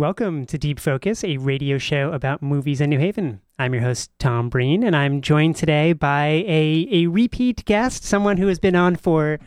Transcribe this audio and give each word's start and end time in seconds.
Welcome 0.00 0.46
to 0.46 0.56
Deep 0.56 0.80
Focus, 0.80 1.22
a 1.24 1.36
radio 1.36 1.76
show 1.76 2.10
about 2.12 2.40
movies 2.40 2.80
in 2.80 2.88
New 2.88 2.98
Haven. 2.98 3.42
I'm 3.58 3.74
your 3.74 3.82
host, 3.82 4.10
Tom 4.18 4.48
Breen, 4.48 4.82
and 4.82 4.96
I'm 4.96 5.20
joined 5.20 5.56
today 5.56 5.92
by 5.92 6.42
a, 6.48 6.88
a 6.90 7.06
repeat 7.08 7.66
guest, 7.66 8.02
someone 8.04 8.38
who 8.38 8.46
has 8.46 8.58
been 8.58 8.74
on 8.74 8.96
for, 8.96 9.38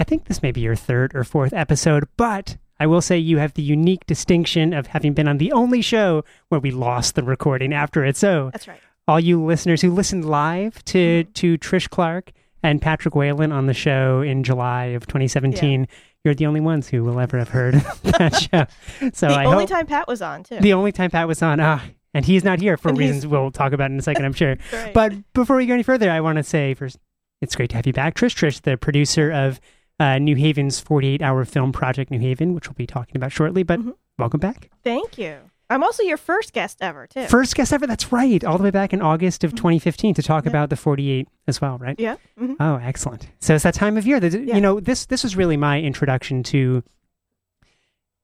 I 0.00 0.02
think 0.02 0.24
this 0.24 0.42
may 0.42 0.50
be 0.50 0.60
your 0.60 0.74
third 0.74 1.14
or 1.14 1.22
fourth 1.22 1.52
episode, 1.52 2.08
but 2.16 2.56
I 2.80 2.86
will 2.88 3.00
say 3.00 3.16
you 3.16 3.38
have 3.38 3.54
the 3.54 3.62
unique 3.62 4.04
distinction 4.06 4.72
of 4.72 4.88
having 4.88 5.14
been 5.14 5.28
on 5.28 5.38
the 5.38 5.52
only 5.52 5.82
show 5.82 6.24
where 6.48 6.58
we 6.58 6.72
lost 6.72 7.14
the 7.14 7.22
recording 7.22 7.72
after 7.72 8.04
it. 8.04 8.16
So, 8.16 8.50
That's 8.50 8.66
right. 8.66 8.80
all 9.06 9.20
you 9.20 9.40
listeners 9.40 9.82
who 9.82 9.92
listened 9.92 10.24
live 10.24 10.84
to, 10.86 11.22
mm-hmm. 11.22 11.32
to 11.32 11.58
Trish 11.58 11.88
Clark 11.88 12.32
and 12.60 12.82
Patrick 12.82 13.14
Whalen 13.14 13.52
on 13.52 13.66
the 13.66 13.74
show 13.74 14.20
in 14.20 14.42
July 14.42 14.86
of 14.86 15.06
2017, 15.06 15.86
you're 16.24 16.34
the 16.34 16.46
only 16.46 16.60
ones 16.60 16.88
who 16.88 17.02
will 17.04 17.18
ever 17.18 17.38
have 17.38 17.48
heard 17.48 17.74
that 18.02 18.34
show. 18.50 19.10
So 19.12 19.28
the 19.28 19.34
I 19.34 19.44
only 19.46 19.64
hope 19.64 19.70
time 19.70 19.86
Pat 19.86 20.06
was 20.08 20.22
on 20.22 20.44
too. 20.44 20.58
the 20.60 20.72
only 20.72 20.92
time 20.92 21.10
Pat 21.10 21.26
was 21.28 21.42
on, 21.42 21.60
ah, 21.60 21.82
and 22.14 22.24
he's 22.24 22.44
not 22.44 22.60
here 22.60 22.76
for 22.76 22.90
And 22.90 22.98
he's- 22.98 23.08
reasons 23.14 23.26
we'll 23.26 23.50
talk 23.50 23.72
about 23.72 23.90
in 23.90 23.98
a 23.98 24.02
second, 24.02 24.24
I'm 24.24 24.32
sure. 24.32 24.56
Right. 24.72 24.94
But 24.94 25.12
before 25.32 25.56
we 25.56 25.66
go 25.66 25.74
any 25.74 25.82
further, 25.82 26.10
I 26.10 26.20
want 26.20 26.36
to 26.36 26.42
say 26.44 26.74
first, 26.74 26.98
it's 27.40 27.56
great 27.56 27.70
to 27.70 27.76
have 27.76 27.86
you 27.86 27.92
back, 27.92 28.14
Trish. 28.14 28.34
Trish, 28.36 28.62
the 28.62 28.76
producer 28.76 29.30
of 29.32 29.60
uh, 29.98 30.18
New 30.18 30.36
Haven's 30.36 30.80
48 30.80 31.22
hour 31.22 31.44
film 31.44 31.72
project, 31.72 32.10
New 32.10 32.20
Haven, 32.20 32.54
which 32.54 32.68
we'll 32.68 32.74
be 32.74 32.86
talking 32.86 33.16
about 33.16 33.32
shortly. 33.32 33.62
But 33.62 33.80
Mhm. 33.80 33.94
welcome 34.18 34.40
back. 34.40 34.70
Thank 34.84 35.18
you. 35.18 35.36
I'm 35.70 35.82
also 35.82 36.02
your 36.02 36.16
first 36.18 36.52
guest 36.52 36.78
ever 36.82 37.06
too. 37.06 37.24
First 37.26 37.54
guest 37.54 37.72
ever. 37.72 37.86
That's 37.86 38.12
right. 38.12 38.42
All 38.44 38.58
the 38.58 38.64
way 38.64 38.70
back 38.70 38.92
in 38.92 39.00
August 39.00 39.42
of 39.44 39.52
2015 39.54 40.14
to 40.14 40.22
talk 40.22 40.44
Yeah. 40.44 40.50
about 40.50 40.68
the 40.70 40.76
48 40.76 41.28
as 41.46 41.60
well, 41.60 41.78
right? 41.78 41.98
yeah. 41.98 42.16
mhm. 42.38 42.56
Oh, 42.60 42.76
excellent. 42.76 43.28
So 43.40 43.54
it's 43.54 43.64
that 43.64 43.74
time 43.74 43.96
of 43.96 44.06
year 44.06 44.20
that 44.20 44.32
Yeah. 44.32 44.54
you 44.56 44.60
know 44.60 44.80
this. 44.80 45.06
This 45.06 45.22
was 45.22 45.34
really 45.36 45.56
my 45.56 45.80
introduction 45.80 46.42
to 46.44 46.82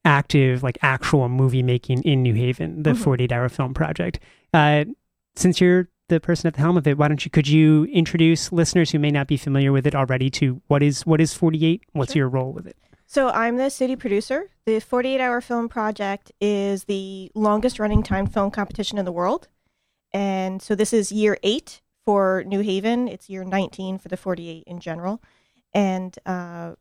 active, 0.05 0.63
like 0.63 0.79
actual 0.83 1.29
movie 1.29 1.63
making 1.63 2.03
in 2.03 2.23
New 2.23 2.35
Haven, 2.35 2.83
the 2.83 2.91
Mhm. 2.93 2.97
48 2.99 3.33
hour 3.33 3.49
film 3.49 3.75
project. 3.75 4.21
Uh, 4.55 4.85
since 5.35 5.61
you're 5.61 5.89
the 6.09 6.21
person 6.21 6.47
at 6.49 6.55
the 6.55 6.61
helm 6.61 6.77
of 6.77 6.87
it, 6.87 6.97
why 6.97 7.09
don't 7.09 7.25
you 7.25 7.31
could 7.31 7.47
you 7.49 7.85
introduce 7.93 8.51
listeners 8.51 8.91
who 8.91 8.99
may 8.99 9.11
not 9.11 9.27
be 9.27 9.37
familiar 9.37 9.73
with 9.73 9.87
it 9.87 9.95
already 9.95 10.31
to 10.31 10.61
what 10.69 10.83
is 10.83 11.05
what 11.07 11.21
is 11.21 11.35
48? 11.35 11.83
What's 11.93 12.13
Sure. 12.13 12.21
your 12.21 12.29
role 12.29 12.53
with 12.53 12.67
it? 12.67 12.77
So 13.11 13.31
I'm 13.31 13.57
the 13.57 13.71
city 13.71 13.97
producer. 13.97 14.51
The 14.67 14.81
48 14.81 15.19
hour 15.19 15.41
film 15.41 15.71
project 15.71 16.31
is 16.43 16.85
the 16.85 17.33
longest 17.35 17.79
running 17.79 18.03
time 18.03 18.27
film 18.27 18.51
competition 18.51 18.99
in 18.99 19.07
the 19.07 19.13
world. 19.13 19.49
And 20.13 20.61
so 20.61 20.75
this 20.75 20.93
is 20.93 21.11
year 21.11 21.39
eight 21.43 21.81
for 22.05 22.45
New 22.47 22.61
Haven. 22.61 23.09
It's 23.09 23.31
year 23.31 23.45
19 23.45 23.97
for 23.97 24.09
the 24.09 24.19
48 24.19 24.63
in 24.67 24.79
general. 24.79 25.23
And 25.73 26.19
uh, 26.27 26.75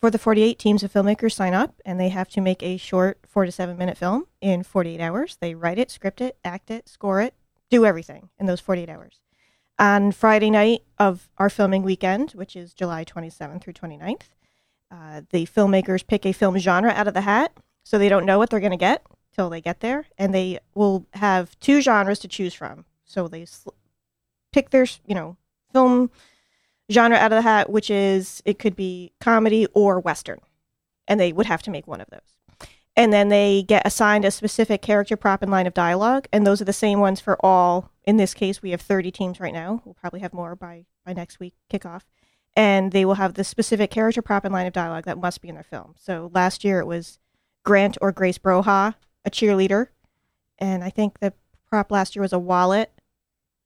for 0.00 0.10
the 0.10 0.18
48 0.18 0.58
teams 0.58 0.82
of 0.82 0.90
filmmakers 0.90 1.32
sign 1.32 1.52
up 1.52 1.78
and 1.84 2.00
they 2.00 2.08
have 2.08 2.30
to 2.30 2.40
make 2.40 2.62
a 2.62 2.78
short 2.78 3.18
four 3.28 3.44
to 3.44 3.52
seven 3.52 3.76
minute 3.76 3.98
film 3.98 4.28
in 4.40 4.62
48 4.62 4.98
hours. 4.98 5.36
They 5.42 5.54
write 5.54 5.78
it, 5.78 5.90
script 5.90 6.22
it, 6.22 6.38
act 6.42 6.70
it, 6.70 6.88
score 6.88 7.20
it, 7.20 7.34
do 7.68 7.84
everything 7.84 8.30
in 8.38 8.46
those 8.46 8.60
48 8.60 8.88
hours. 8.88 9.20
On 9.78 10.10
Friday 10.10 10.48
night 10.48 10.84
of 10.98 11.28
our 11.36 11.50
filming 11.50 11.82
weekend, 11.82 12.30
which 12.30 12.56
is 12.56 12.72
July 12.72 13.04
27th 13.04 13.60
through 13.60 13.74
29th, 13.74 14.30
uh, 14.90 15.22
the 15.30 15.46
filmmakers 15.46 16.06
pick 16.06 16.24
a 16.24 16.32
film 16.32 16.58
genre 16.58 16.90
out 16.90 17.08
of 17.08 17.14
the 17.14 17.22
hat, 17.22 17.52
so 17.84 17.98
they 17.98 18.08
don't 18.08 18.26
know 18.26 18.38
what 18.38 18.50
they're 18.50 18.60
going 18.60 18.70
to 18.70 18.76
get 18.76 19.04
till 19.34 19.50
they 19.50 19.60
get 19.60 19.80
there, 19.80 20.06
and 20.18 20.34
they 20.34 20.58
will 20.74 21.06
have 21.14 21.58
two 21.60 21.80
genres 21.80 22.18
to 22.20 22.28
choose 22.28 22.54
from. 22.54 22.84
So 23.04 23.28
they 23.28 23.44
sl- 23.44 23.70
pick 24.52 24.70
their, 24.70 24.86
you 25.06 25.14
know, 25.14 25.36
film 25.72 26.10
genre 26.90 27.16
out 27.16 27.32
of 27.32 27.36
the 27.36 27.42
hat, 27.42 27.70
which 27.70 27.90
is 27.90 28.42
it 28.44 28.58
could 28.58 28.76
be 28.76 29.12
comedy 29.20 29.66
or 29.74 30.00
western, 30.00 30.40
and 31.06 31.20
they 31.20 31.32
would 31.32 31.46
have 31.46 31.62
to 31.62 31.70
make 31.70 31.86
one 31.86 32.00
of 32.00 32.08
those. 32.10 32.68
And 32.98 33.12
then 33.12 33.28
they 33.28 33.62
get 33.62 33.86
assigned 33.86 34.24
a 34.24 34.30
specific 34.30 34.80
character 34.80 35.18
prop 35.18 35.42
and 35.42 35.50
line 35.50 35.66
of 35.66 35.74
dialogue, 35.74 36.28
and 36.32 36.46
those 36.46 36.62
are 36.62 36.66
the 36.66 36.72
same 36.72 36.98
ones 36.98 37.20
for 37.20 37.36
all. 37.44 37.90
In 38.04 38.16
this 38.16 38.32
case, 38.32 38.62
we 38.62 38.70
have 38.70 38.80
30 38.80 39.10
teams 39.10 39.40
right 39.40 39.52
now. 39.52 39.82
We'll 39.84 39.94
probably 39.94 40.20
have 40.20 40.32
more 40.32 40.56
by 40.56 40.86
by 41.04 41.12
next 41.12 41.38
week 41.38 41.54
kickoff 41.70 42.02
and 42.56 42.90
they 42.90 43.04
will 43.04 43.14
have 43.14 43.34
the 43.34 43.44
specific 43.44 43.90
character 43.90 44.22
prop 44.22 44.44
and 44.44 44.52
line 44.52 44.66
of 44.66 44.72
dialogue 44.72 45.04
that 45.04 45.18
must 45.18 45.42
be 45.42 45.48
in 45.48 45.54
their 45.54 45.62
film. 45.62 45.94
So 45.98 46.30
last 46.34 46.64
year 46.64 46.80
it 46.80 46.86
was 46.86 47.18
Grant 47.64 47.98
or 48.00 48.10
Grace 48.10 48.38
Broha, 48.38 48.94
a 49.24 49.30
cheerleader, 49.30 49.88
and 50.58 50.82
I 50.82 50.90
think 50.90 51.20
the 51.20 51.34
prop 51.68 51.92
last 51.92 52.16
year 52.16 52.22
was 52.22 52.32
a 52.32 52.38
wallet, 52.38 52.90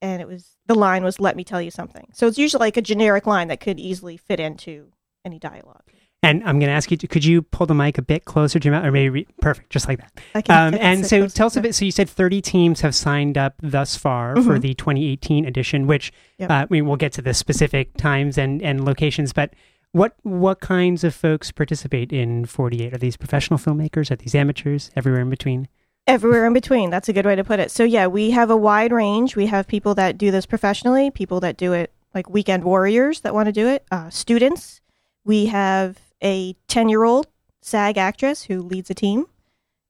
and 0.02 0.20
it 0.20 0.26
was 0.26 0.56
the 0.66 0.74
line 0.74 1.04
was 1.04 1.20
"Let 1.20 1.36
me 1.36 1.44
tell 1.44 1.62
you 1.62 1.70
something." 1.70 2.08
So 2.12 2.26
it's 2.26 2.38
usually 2.38 2.60
like 2.66 2.76
a 2.76 2.82
generic 2.82 3.26
line 3.26 3.48
that 3.48 3.60
could 3.60 3.78
easily 3.78 4.16
fit 4.16 4.40
into 4.40 4.92
any 5.24 5.38
dialogue. 5.38 5.84
And 6.22 6.42
I'm 6.44 6.58
going 6.58 6.68
to 6.68 6.74
ask 6.74 6.90
you, 6.90 6.98
to, 6.98 7.06
could 7.06 7.24
you 7.24 7.40
pull 7.40 7.66
the 7.66 7.74
mic 7.74 7.96
a 7.96 8.02
bit 8.02 8.26
closer 8.26 8.58
to 8.58 8.64
your 8.64 8.74
mouth, 8.74 8.84
or 8.84 8.92
maybe 8.92 9.08
re- 9.08 9.26
perfect, 9.40 9.70
just 9.70 9.88
like 9.88 10.00
that. 10.00 10.12
I 10.34 10.66
Um, 10.66 10.74
and 10.78 11.06
so 11.06 11.20
closer. 11.20 11.34
tell 11.34 11.46
us 11.46 11.56
a 11.56 11.62
bit. 11.62 11.74
So 11.74 11.86
you 11.86 11.90
said 11.90 12.10
30 12.10 12.42
teams 12.42 12.82
have 12.82 12.94
signed 12.94 13.38
up 13.38 13.54
thus 13.62 13.96
far 13.96 14.36
for 14.36 14.58
Mhm. 14.58 14.60
the 14.60 14.74
2018 14.74 15.46
edition, 15.46 15.86
which 15.86 16.12
Yep. 16.38 16.50
uh, 16.50 16.66
we'll 16.68 16.96
get 16.96 17.12
to 17.14 17.22
the 17.22 17.32
specific 17.32 17.96
times 17.96 18.36
and, 18.36 18.60
and 18.62 18.84
locations, 18.84 19.32
but 19.32 19.54
what 19.92 20.14
what 20.22 20.60
kinds 20.60 21.02
of 21.04 21.14
folks 21.14 21.50
participate 21.50 22.12
in 22.12 22.44
48? 22.44 22.92
Are 22.94 22.98
these 22.98 23.16
professional 23.16 23.58
filmmakers? 23.58 24.10
Are 24.10 24.16
these 24.16 24.34
amateurs? 24.36 24.90
Everywhere 24.94 25.22
in 25.22 25.30
between? 25.30 25.68
Everywhere 26.06 26.46
in 26.46 26.52
between. 26.52 26.90
That's 26.90 27.08
a 27.08 27.12
good 27.12 27.26
way 27.26 27.34
to 27.34 27.42
put 27.44 27.58
it. 27.60 27.70
So 27.70 27.82
yeah, 27.82 28.06
we 28.06 28.30
have 28.32 28.50
a 28.50 28.56
wide 28.56 28.92
range. 28.92 29.36
We 29.36 29.46
have 29.46 29.66
people 29.66 29.94
that 29.96 30.16
do 30.18 30.30
this 30.30 30.44
professionally, 30.46 31.10
people 31.10 31.40
that 31.40 31.56
do 31.56 31.72
it 31.72 31.92
like 32.14 32.28
weekend 32.28 32.62
warriors 32.62 33.22
that 33.22 33.32
want 33.34 33.46
to 33.46 33.52
do 33.52 33.66
it, 33.66 33.84
uh, 33.90 34.10
students. 34.10 34.80
We 35.24 35.46
have 35.46 35.98
a 36.22 36.54
ten-year-old 36.68 37.26
SAG 37.62 37.98
actress 37.98 38.44
who 38.44 38.62
leads 38.62 38.90
a 38.90 38.94
team, 38.94 39.26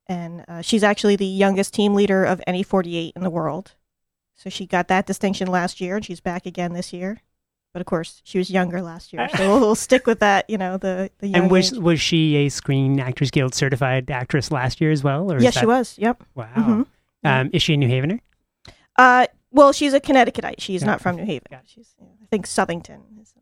and 0.07 0.45
uh, 0.49 0.61
she's 0.63 0.83
actually 0.83 1.17
the 1.17 1.27
youngest 1.27 1.73
team 1.75 1.95
leader 1.95 2.25
of 2.25 2.41
any 2.47 2.63
48 2.63 3.13
in 3.17 3.23
the 3.23 3.31
world. 3.31 3.73
So 4.35 4.49
she 4.51 4.67
got 4.67 4.89
that 4.89 5.07
distinction 5.07 5.49
last 5.49 5.81
year, 5.81 5.97
and 5.97 6.05
she's 6.05 6.21
back 6.21 6.47
again 6.47 6.73
this 6.73 6.93
year. 6.93 7.21
But 7.73 7.81
of 7.81 7.87
course, 7.87 8.21
she 8.25 8.39
was 8.39 8.51
younger 8.51 8.83
last 8.83 9.13
year, 9.13 9.29
so 9.37 9.49
we'll, 9.49 9.61
we'll 9.61 9.75
stick 9.77 10.05
with 10.07 10.19
that. 10.21 10.49
You 10.51 10.59
know, 10.59 10.77
the 10.77 11.11
the 11.21 11.33
and 11.35 11.49
was 11.51 11.73
age. 11.73 11.79
was 11.79 12.01
she 12.01 12.35
a 12.37 12.49
Screen 12.49 12.99
Actors 12.99 13.31
Guild 13.31 13.55
certified 13.55 14.11
actress 14.11 14.51
last 14.51 14.81
year 14.81 14.91
as 14.91 15.05
well? 15.05 15.31
Or 15.31 15.39
Yes, 15.41 15.57
she 15.57 15.67
was. 15.67 15.97
Yep. 15.97 16.25
Wow. 16.35 16.47
Mhm. 16.57 16.87
Um, 17.23 17.51
is 17.53 17.63
she 17.63 17.75
a 17.75 17.77
New 17.77 17.87
Havener? 17.89 18.19
Uh, 18.97 19.27
well, 19.53 19.73
she's 19.73 19.93
a 19.93 20.01
Connecticutite. 20.01 20.57
She's 20.59 20.83
Yeah. 20.83 20.87
not 20.89 21.01
from 21.01 21.15
New 21.17 21.25
Haven. 21.25 21.47
It. 21.53 21.59
She's, 21.67 21.95
I 22.01 22.27
think, 22.27 22.47
Southington. 22.47 23.01
is- 23.21 23.35
Yeah. 23.37 23.40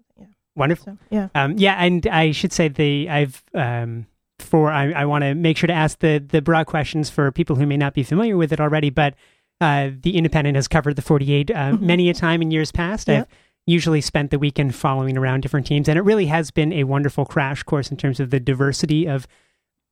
Wonderful. 0.59 0.85
So, 0.85 0.99
yeah. 1.11 1.29
Um, 1.35 1.55
yeah, 1.57 1.77
and 1.79 2.07
I 2.09 2.33
should 2.33 2.53
say 2.53 2.69
the 2.69 3.09
I've 3.09 3.43
um, 3.55 4.07
for 4.39 4.71
I, 4.71 4.93
I 4.93 5.05
want 5.07 5.23
to 5.23 5.35
make 5.35 5.57
sure 5.57 5.67
to 5.69 5.73
ask 5.73 5.99
the 6.01 6.19
the 6.19 6.43
broad 6.43 6.67
questions 6.67 7.09
for 7.11 7.31
people 7.33 7.57
who 7.57 7.67
may 7.67 7.77
not 7.77 7.95
be 7.95 8.03
familiar 8.03 8.37
with 8.37 8.53
it 8.53 8.61
already. 8.61 8.91
But 8.91 9.15
uh, 9.61 9.91
the 10.03 10.17
Independent 10.17 10.57
has 10.57 10.69
covered 10.69 10.95
the 10.97 11.03
48 11.03 11.51
uh, 11.51 11.55
Mhm. 11.55 11.81
many 11.81 12.11
a 12.11 12.15
time 12.15 12.43
in 12.43 12.51
years 12.51 12.71
past. 12.73 13.09
Yeah. 13.09 13.21
I've 13.21 13.27
usually 13.67 14.01
spent 14.01 14.31
the 14.31 14.39
weekend 14.39 14.75
following 14.75 15.17
around 15.19 15.41
different 15.43 15.67
teams, 15.67 15.89
and 15.89 15.99
it 15.99 16.03
really 16.03 16.27
has 16.27 16.51
been 16.51 16.73
a 16.73 16.85
wonderful 16.85 17.25
crash 17.27 17.63
course 17.65 17.91
in 17.91 17.97
terms 17.97 18.19
of 18.21 18.31
the 18.31 18.41
diversity 18.41 19.07
of 19.07 19.27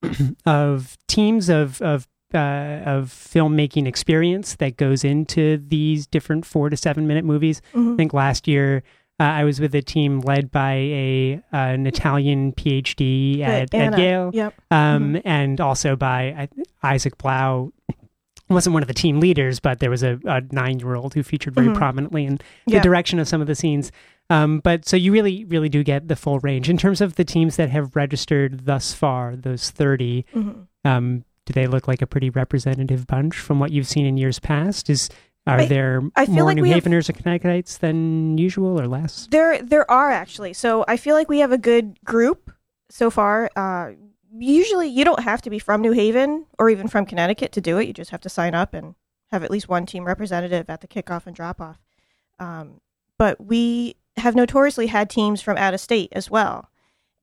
of 0.46 0.96
teams 1.08 1.48
of 1.48 1.80
of 1.82 2.06
uh, 2.34 2.82
of 2.84 3.08
filmmaking 3.10 3.86
experience 3.86 4.56
that 4.56 4.76
goes 4.76 5.04
into 5.04 5.58
these 5.68 6.06
different 6.06 6.44
four 6.44 6.68
to 6.70 6.76
seven 6.76 7.06
minute 7.06 7.24
movies. 7.24 7.62
I 7.74 7.78
Mhm. 7.78 7.96
think 7.96 8.12
last 8.12 8.46
year 8.48 8.82
uh, 9.18 9.22
I 9.24 9.44
was 9.44 9.60
with 9.60 9.74
a 9.74 9.82
team 9.82 10.20
led 10.20 10.50
by 10.50 10.72
a 10.74 11.42
an 11.52 11.86
Italian 11.86 12.52
PhD 12.52 13.40
at, 13.40 13.72
at 13.74 13.98
Yale, 13.98 14.30
Yep. 14.34 14.54
um, 14.70 15.20
and 15.24 15.60
also 15.60 15.96
by 15.96 16.48
Isaac 16.82 17.16
Blau. 17.18 17.72
wasn't 18.48 18.72
one 18.74 18.82
of 18.82 18.86
the 18.88 18.94
team 18.94 19.18
leaders, 19.18 19.58
but 19.58 19.80
there 19.80 19.90
was 19.90 20.02
a, 20.04 20.20
a 20.24 20.40
nine 20.52 20.78
year 20.78 20.94
old 20.94 21.14
who 21.14 21.22
featured 21.22 21.54
very 21.54 21.66
Mhm. 21.68 21.74
prominently 21.76 22.24
in 22.26 22.38
the 22.66 22.78
direction 22.80 23.18
of 23.18 23.26
some 23.26 23.40
of 23.40 23.46
the 23.48 23.54
scenes. 23.56 23.90
Um, 24.30 24.60
but 24.60 24.86
so 24.86 24.96
you 24.96 25.12
really, 25.12 25.44
really 25.46 25.68
do 25.68 25.82
get 25.82 26.08
the 26.08 26.16
full 26.16 26.38
range 26.40 26.68
in 26.68 26.76
terms 26.76 27.00
of 27.00 27.14
the 27.16 27.24
teams 27.24 27.56
that 27.56 27.70
have 27.70 27.94
registered 27.96 28.64
thus 28.66 28.92
far. 28.92 29.34
Those 29.36 29.70
thirty, 29.70 30.24
Mhm. 30.34 30.66
um, 30.84 31.24
do 31.44 31.52
they 31.52 31.66
look 31.68 31.86
like 31.88 32.02
a 32.02 32.06
pretty 32.08 32.28
representative 32.30 33.06
bunch 33.06 33.36
from 33.36 33.58
what 33.60 33.70
you've 33.72 33.86
seen 33.86 34.04
in 34.04 34.16
years 34.16 34.38
past? 34.40 34.90
Is 34.90 35.08
are 35.46 35.60
I- 35.60 35.66
there 35.66 36.02
I 36.16 36.26
more 36.26 36.44
like 36.44 36.56
New 36.56 36.64
have- 36.64 36.84
Haveners 36.84 37.08
or 37.08 37.12
Connecticutites 37.12 37.78
than 37.78 38.36
usual, 38.38 38.80
or 38.80 38.86
less? 38.86 39.28
There, 39.30 39.62
there 39.62 39.88
are 39.90 40.10
actually. 40.10 40.52
So 40.54 40.84
I 40.88 40.96
feel 40.96 41.14
like 41.14 41.28
we 41.28 41.38
have 41.38 41.52
a 41.52 41.58
good 41.58 42.02
group 42.04 42.50
so 42.90 43.10
far. 43.10 43.50
Uh, 43.56 43.92
usually, 44.36 44.88
you 44.88 45.04
don't 45.04 45.20
have 45.22 45.42
to 45.42 45.50
be 45.50 45.58
from 45.58 45.80
New 45.82 45.92
Haven 45.92 46.46
or 46.58 46.68
even 46.70 46.88
from 46.88 47.06
Connecticut 47.06 47.52
to 47.52 47.60
do 47.60 47.78
it. 47.78 47.86
You 47.86 47.92
just 47.92 48.10
have 48.10 48.20
to 48.22 48.28
sign 48.28 48.54
up 48.54 48.74
and 48.74 48.94
have 49.30 49.42
at 49.42 49.50
least 49.50 49.68
one 49.68 49.86
team 49.86 50.04
representative 50.04 50.68
at 50.70 50.80
the 50.80 50.88
kickoff 50.88 51.26
and 51.26 51.34
drop 51.34 51.60
off. 51.60 51.78
Um, 52.38 52.80
but 53.18 53.44
we 53.44 53.96
have 54.16 54.34
notoriously 54.34 54.86
had 54.88 55.10
teams 55.10 55.42
from 55.42 55.56
out 55.56 55.74
of 55.74 55.80
state 55.80 56.10
as 56.12 56.30
well, 56.30 56.70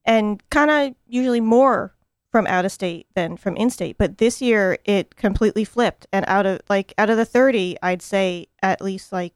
and 0.05 0.41
kind 0.49 0.69
of 0.71 0.95
usually 1.07 1.39
more 1.41 1.92
from 2.33 2.47
out 2.47 2.65
of 2.65 2.71
state 2.71 3.05
than 3.13 3.37
from 3.37 3.55
in 3.55 3.69
state. 3.69 3.95
But 3.99 4.17
this 4.17 4.41
year 4.41 4.79
it 4.85 5.15
completely 5.15 5.63
flipped, 5.63 6.07
and 6.11 6.25
out 6.27 6.47
of 6.47 6.61
like 6.67 6.91
out 6.97 7.11
of 7.11 7.15
the 7.17 7.25
thirty, 7.25 7.77
I'd 7.83 8.01
say 8.01 8.47
at 8.63 8.81
least 8.81 9.13
like 9.13 9.33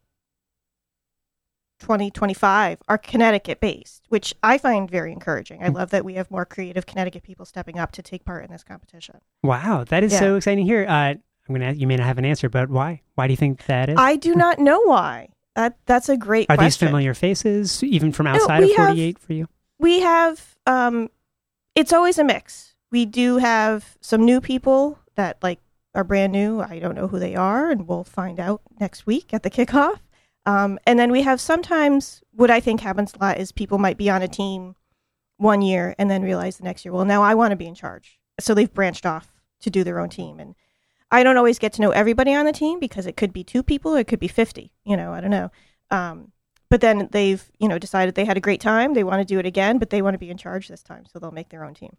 2025 1.80 2.80
are 2.90 2.98
Connecticut 2.98 3.60
based, 3.62 4.04
which 4.10 4.34
I 4.42 4.58
find 4.58 4.90
very 4.90 5.12
encouraging. 5.12 5.64
I 5.64 5.68
love 5.68 5.92
that 5.92 6.04
we 6.04 6.16
have 6.16 6.32
more 6.32 6.44
creative 6.44 6.88
Connecticut 6.88 7.22
people 7.22 7.46
stepping 7.46 7.78
up 7.78 7.92
to 7.92 8.02
take 8.02 8.26
part 8.26 8.44
in 8.44 8.52
this 8.52 8.64
competition. 8.64 9.18
Wow, 9.44 9.84
that 9.90 10.04
is 10.04 10.12
Yeah. 10.14 10.20
so 10.20 10.36
exciting 10.38 10.66
here. 10.66 10.88
Uh, 10.90 11.14
I'm 11.48 11.54
gonna. 11.56 11.74
You 11.74 11.86
may 11.86 11.96
not 11.98 12.08
have 12.08 12.18
an 12.18 12.26
answer, 12.26 12.50
but 12.50 12.70
why? 12.72 13.02
Why 13.14 13.28
do 13.28 13.34
you 13.34 13.38
think 13.38 13.68
that 13.68 13.90
is? 13.90 13.96
I 14.00 14.16
do 14.16 14.34
not 14.34 14.58
know 14.58 14.82
why. 14.86 15.30
That 15.56 15.78
that's 15.86 16.10
a 16.10 16.18
great 16.18 16.48
Are 16.50 16.58
these 16.58 16.64
question. 16.76 16.88
familiar 16.88 17.14
faces, 17.14 17.84
even 17.84 18.12
from 18.12 18.26
outside 18.26 18.64
we 18.64 18.72
of 18.72 18.78
have- 18.78 18.88
48 18.90 19.20
for 19.20 19.34
you? 19.34 19.48
we 19.80 20.00
have 20.00 20.56
um 20.66 21.08
it's 21.76 21.94
always 21.94 22.18
a 22.18 22.24
mix 22.24 22.74
we 22.92 23.06
do 23.06 23.38
have 23.38 23.98
some 24.02 24.26
new 24.26 24.42
people 24.42 25.00
that 25.16 25.38
like 25.42 25.60
are 25.94 26.04
brand 26.04 26.32
new. 26.32 26.62
I 26.62 26.80
don't 26.80 26.96
know 26.96 27.08
who 27.08 27.20
they 27.20 27.36
are 27.36 27.70
and 27.70 27.88
we'll 27.88 28.04
find 28.04 28.40
out 28.40 28.62
next 28.80 29.06
week 29.06 29.34
at 29.34 29.44
the 29.44 29.50
kickoff. 29.50 30.00
Um, 30.46 30.80
and 30.86 30.98
then 30.98 31.12
we 31.12 31.24
have 31.24 31.42
sometimes 31.42 32.24
what 32.32 32.50
i 32.50 32.60
think 32.62 32.80
happens 32.80 33.14
a 33.14 33.20
lot 33.20 33.38
is 33.38 33.52
people 33.52 33.80
might 33.80 33.98
be 33.98 34.10
on 34.10 34.22
a 34.22 34.28
team 34.28 34.76
one 35.38 35.62
year 35.62 35.94
and 35.98 36.10
then 36.10 36.22
realize 36.22 36.58
the 36.58 36.64
next 36.64 36.86
year 36.86 36.94
well 36.94 37.04
now 37.04 37.22
i 37.22 37.36
want 37.36 37.52
to 37.52 37.58
be 37.58 37.68
in 37.68 37.76
charge. 37.76 38.20
So 38.40 38.54
they've 38.54 38.74
branched 38.74 39.06
off 39.06 39.28
to 39.62 39.70
do 39.70 39.84
their 39.84 40.00
own 40.00 40.10
team. 40.10 40.40
And 40.40 40.56
i 41.12 41.24
don't 41.24 41.38
always 41.38 41.60
get 41.60 41.74
to 41.74 41.82
know 41.82 41.92
everybody 41.92 42.34
on 42.34 42.46
the 42.46 42.54
team 42.54 42.80
because 42.80 43.06
it 43.08 43.18
could 43.18 43.34
be 43.34 43.44
two 43.44 43.64
people 43.64 43.96
it 43.96 44.08
could 44.08 44.20
be 44.20 44.28
50 44.28 44.72
you 44.86 44.98
know 44.98 45.12
i 45.14 45.22
don't 45.22 45.32
know. 45.32 45.52
Um, 45.90 46.32
but 46.70 46.82
then 46.82 47.10
they've 47.12 47.44
you 47.60 47.68
know 47.68 47.80
decided 47.80 48.16
they 48.16 48.26
had 48.26 48.38
a 48.38 48.42
great 48.42 48.62
time 48.62 48.94
they 48.94 49.04
want 49.04 49.20
to 49.20 49.34
do 49.34 49.40
it 49.40 49.46
again 49.46 49.80
but 49.80 49.90
they 49.90 50.02
want 50.02 50.14
to 50.14 50.20
be 50.20 50.30
in 50.30 50.38
charge 50.38 50.68
this 50.68 50.84
time 50.84 51.06
so 51.06 51.20
they'll 51.20 51.32
make 51.32 51.50
their 51.50 51.66
own 51.66 51.74
team 51.74 51.98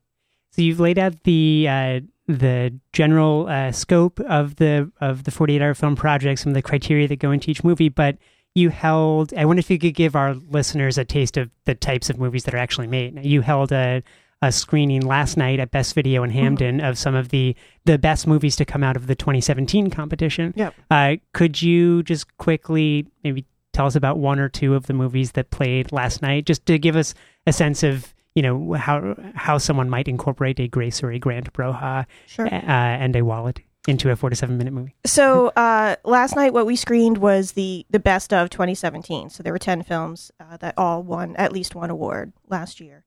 So 0.50 0.62
you've 0.62 0.81
laid 0.81 0.99
out 0.99 1.23
the 1.25 1.67
uh, 1.69 2.00
the 2.27 2.75
general 2.93 3.49
uh, 3.49 3.73
scope 3.73 4.21
of 4.21 4.56
the 4.56 4.91
of 5.00 5.25
the 5.25 5.31
48 5.31 5.62
hour 5.62 5.75
film 5.75 5.97
project, 5.97 6.41
some 6.41 6.50
of 6.50 6.55
the 6.55 6.62
criteria 6.62 7.09
that 7.09 7.19
go 7.19 7.31
into 7.31 7.50
each 7.50 7.65
movie, 7.65 7.89
but 7.89 8.19
you 8.55 8.71
held. 8.71 9.33
I 9.35 9.45
wonder 9.45 9.61
if 9.61 9.71
you 9.71 9.79
could 9.79 9.95
give 9.95 10.17
our 10.17 10.35
listeners 10.35 10.99
a 10.99 11.05
taste 11.05 11.37
of 11.37 11.50
the 11.65 11.75
types 11.75 12.11
of 12.11 12.19
movies 12.19 12.45
that 12.45 12.55
are 12.55 12.59
actually 12.59 12.87
made. 12.87 13.25
You 13.25 13.41
held 13.41 13.73
a 13.73 14.03
a 14.41 14.53
screening 14.53 15.03
last 15.03 15.37
night 15.37 15.59
at 15.59 15.73
Best 15.73 15.95
Video 15.95 16.23
in 16.23 16.31
Hamden 16.31 16.81
of 16.81 16.97
some 16.97 17.15
of 17.15 17.31
the 17.31 17.56
the 17.87 17.99
best 17.99 18.27
movies 18.27 18.56
to 18.56 18.65
come 18.65 18.85
out 18.85 18.97
of 18.97 19.06
the 19.06 19.15
2017 19.15 19.91
competition. 19.91 20.53
Yeah. 20.56 20.71
Uh, 20.91 21.17
could 21.33 21.61
you 21.61 22.03
just 22.05 22.37
quickly 22.37 23.06
maybe 23.25 23.45
tell 23.73 23.87
us 23.87 23.97
about 23.97 24.19
one 24.19 24.39
or 24.39 24.49
two 24.49 24.75
of 24.75 24.87
the 24.87 24.93
movies 24.93 25.33
that 25.33 25.50
played 25.50 25.93
last 25.93 26.23
night, 26.23 26.47
just 26.47 26.67
to 26.67 26.79
give 26.79 26.95
us 26.95 27.15
a 27.47 27.53
sense 27.53 27.83
of 27.83 28.15
you 28.38 28.43
know 28.43 28.75
how 28.75 29.17
how 29.35 29.58
someone 29.58 29.90
might 29.90 30.06
incorporate 30.06 30.61
a 30.61 30.69
Grace 30.69 31.02
or 31.02 31.11
a 31.11 31.19
Grant 31.19 31.52
Broha 31.52 32.06
sure. 32.29 32.46
uh, 32.46 32.50
and 32.52 33.17
a 33.17 33.23
Wallet 33.23 33.58
into 33.88 34.12
a 34.12 34.17
four 34.17 34.31
to 34.31 34.37
seven 34.37 34.56
minute 34.56 34.73
movie. 34.73 34.94
so 35.05 35.49
uh, 35.56 35.96
last 36.05 36.37
night 36.37 36.52
what 36.52 36.64
we 36.64 36.76
screened 36.76 37.19
was 37.19 37.52
the 37.52 37.85
the 37.90 37.99
best 37.99 38.32
of 38.32 38.49
2017 38.49 39.29
so 39.29 39.43
there 39.43 39.52
were 39.52 39.58
10 39.58 39.82
films 39.82 40.31
uh, 40.38 40.56
that 40.58 40.75
all 40.76 41.02
won 41.02 41.35
at 41.35 41.52
least 41.52 41.75
one 41.75 41.90
award 41.90 42.32
last 42.49 42.79
year. 42.79 43.05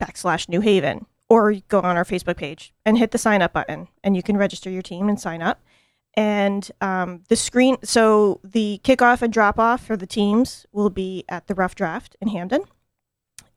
backslash 0.00 0.48
new 0.48 0.60
haven 0.60 1.06
or 1.28 1.54
go 1.68 1.80
on 1.80 1.96
our 1.96 2.04
facebook 2.04 2.36
page 2.36 2.72
and 2.84 2.98
hit 2.98 3.10
the 3.10 3.18
sign 3.18 3.42
up 3.42 3.52
button 3.52 3.88
and 4.02 4.16
you 4.16 4.22
can 4.22 4.36
register 4.36 4.70
your 4.70 4.82
team 4.82 5.08
and 5.08 5.20
sign 5.20 5.42
up 5.42 5.60
and 6.14 6.70
um, 6.80 7.22
the 7.28 7.36
screen 7.36 7.76
so 7.82 8.40
the 8.44 8.80
kickoff 8.84 9.22
and 9.22 9.32
drop 9.32 9.58
off 9.58 9.84
for 9.84 9.96
the 9.96 10.06
teams 10.06 10.66
will 10.72 10.90
be 10.90 11.24
at 11.28 11.46
the 11.46 11.54
rough 11.54 11.74
draft 11.74 12.16
in 12.20 12.28
hamden 12.28 12.62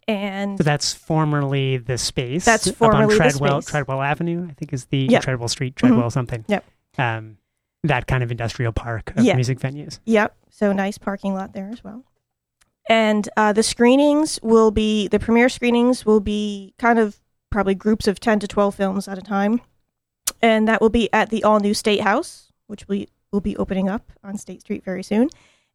and 0.07 0.57
So 0.57 0.63
that's 0.63 0.93
formerly 0.93 1.77
the 1.77 1.97
space. 1.97 2.45
That's 2.45 2.67
up 2.67 2.73
on 2.81 2.91
formerly 2.91 3.13
the 3.15 3.17
Treadwell, 3.17 3.61
space. 3.61 3.71
Treadwell 3.71 4.01
Avenue, 4.01 4.47
I 4.49 4.53
think 4.53 4.73
is 4.73 4.85
the 4.85 5.07
Yep. 5.09 5.23
Treadwell 5.23 5.47
Street, 5.47 5.75
Treadwell 5.75 6.09
something. 6.09 6.45
Yep. 6.47 6.63
Um, 6.97 7.37
that 7.83 8.07
kind 8.07 8.23
of 8.23 8.31
industrial 8.31 8.71
park 8.71 9.13
of 9.15 9.23
Yeah. 9.23 9.35
music 9.35 9.59
venues. 9.59 9.99
Yep. 10.05 10.35
So 10.49 10.73
nice 10.73 10.97
parking 10.97 11.33
lot 11.33 11.53
there 11.53 11.69
as 11.71 11.83
well. 11.83 12.03
And 12.87 13.27
uh, 13.35 13.51
the 13.53 13.63
screenings 13.63 14.39
will 14.43 14.71
be 14.71 15.07
the 15.07 15.19
premiere 15.19 15.49
screenings 15.49 16.05
will 16.05 16.19
be 16.19 16.73
kind 16.77 16.99
of 16.99 17.19
probably 17.51 17.73
groups 17.75 18.07
of 18.07 18.19
ten 18.19 18.39
to 18.39 18.47
twelve 18.47 18.75
films 18.75 19.07
at 19.07 19.17
a 19.17 19.21
time, 19.21 19.61
and 20.41 20.67
that 20.67 20.81
will 20.81 20.89
be 20.89 21.09
at 21.11 21.29
the 21.31 21.43
all 21.43 21.59
new 21.59 21.73
State 21.73 22.01
House, 22.01 22.51
which 22.67 22.87
we 22.87 23.07
will 23.31 23.41
be 23.41 23.57
opening 23.57 23.89
up 23.89 24.11
on 24.23 24.37
State 24.37 24.61
Street 24.61 24.83
very 24.83 25.01
soon, 25.01 25.29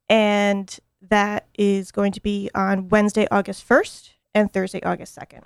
and 0.09 0.79
that 1.03 1.47
is 1.59 1.91
going 1.91 2.13
to 2.13 2.21
be 2.21 2.49
on 2.55 2.89
Wednesday, 2.91 3.27
August 3.31 3.65
first, 3.65 4.13
and 4.35 4.53
Thursday, 4.53 4.81
August 4.83 5.15
second. 5.15 5.45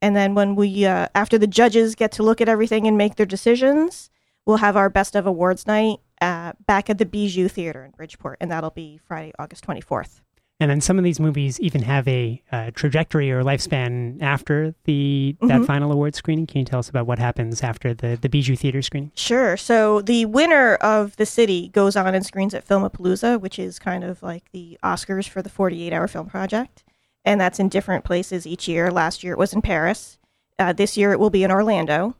And 0.00 0.14
then 0.14 0.34
when 0.34 0.54
we 0.54 0.86
uh, 0.86 1.08
after 1.14 1.38
the 1.38 1.46
judges 1.46 1.94
get 1.94 2.12
to 2.12 2.22
look 2.22 2.40
at 2.40 2.48
everything 2.48 2.86
and 2.86 2.96
make 2.96 3.16
their 3.16 3.26
decisions, 3.26 4.10
we'll 4.46 4.58
have 4.58 4.76
our 4.76 4.88
best 4.88 5.16
of 5.16 5.26
awards 5.26 5.66
night 5.66 5.98
uh, 6.20 6.52
back 6.66 6.88
at 6.88 6.98
the 6.98 7.06
Bijou 7.06 7.48
Theater 7.48 7.84
in 7.84 7.90
Bridgeport, 7.92 8.38
and 8.40 8.50
that'll 8.50 8.70
be 8.70 8.98
Friday, 9.06 9.32
August 9.38 9.64
24th. 9.66 10.20
And 10.60 10.68
then 10.72 10.80
some 10.80 10.98
of 10.98 11.04
these 11.04 11.20
movies 11.20 11.60
even 11.60 11.82
have 11.82 12.06
a 12.08 12.42
uh, 12.50 12.72
trajectory 12.74 13.30
or 13.30 13.44
lifespan 13.44 14.20
after 14.20 14.74
the 14.84 15.36
that 15.42 15.60
Mhm. 15.60 15.66
final 15.66 15.92
award 15.92 16.16
screening. 16.16 16.48
Can 16.48 16.58
you 16.60 16.64
tell 16.64 16.80
us 16.80 16.88
about 16.88 17.06
what 17.06 17.18
happens 17.20 17.62
after 17.62 17.94
the 17.94 18.18
the 18.20 18.28
Bijou 18.28 18.56
Theater 18.56 18.82
screening? 18.82 19.12
Sure. 19.14 19.56
So 19.56 20.00
the 20.00 20.24
winner 20.26 20.74
of 20.76 21.16
the 21.16 21.26
city 21.26 21.68
goes 21.68 21.94
on 21.96 22.12
and 22.14 22.26
screens 22.26 22.54
at 22.54 22.66
Filmapalooza, 22.66 23.40
which 23.40 23.56
is 23.58 23.78
kind 23.78 24.02
of 24.02 24.20
like 24.22 24.50
the 24.52 24.78
Oscars 24.82 25.28
for 25.28 25.42
the 25.42 25.48
48 25.50 25.92
hour 25.92 26.08
film 26.08 26.26
project. 26.26 26.82
And 27.24 27.40
that's 27.40 27.58
in 27.58 27.68
different 27.68 28.04
places 28.04 28.46
each 28.46 28.68
year. 28.68 28.90
Last 28.90 29.22
year 29.22 29.32
it 29.32 29.38
was 29.38 29.52
in 29.52 29.62
Paris. 29.62 30.18
Uh, 30.58 30.72
this 30.72 30.96
year 30.96 31.12
it 31.12 31.20
will 31.20 31.30
be 31.30 31.44
in 31.44 31.50
Orlando 31.50 32.14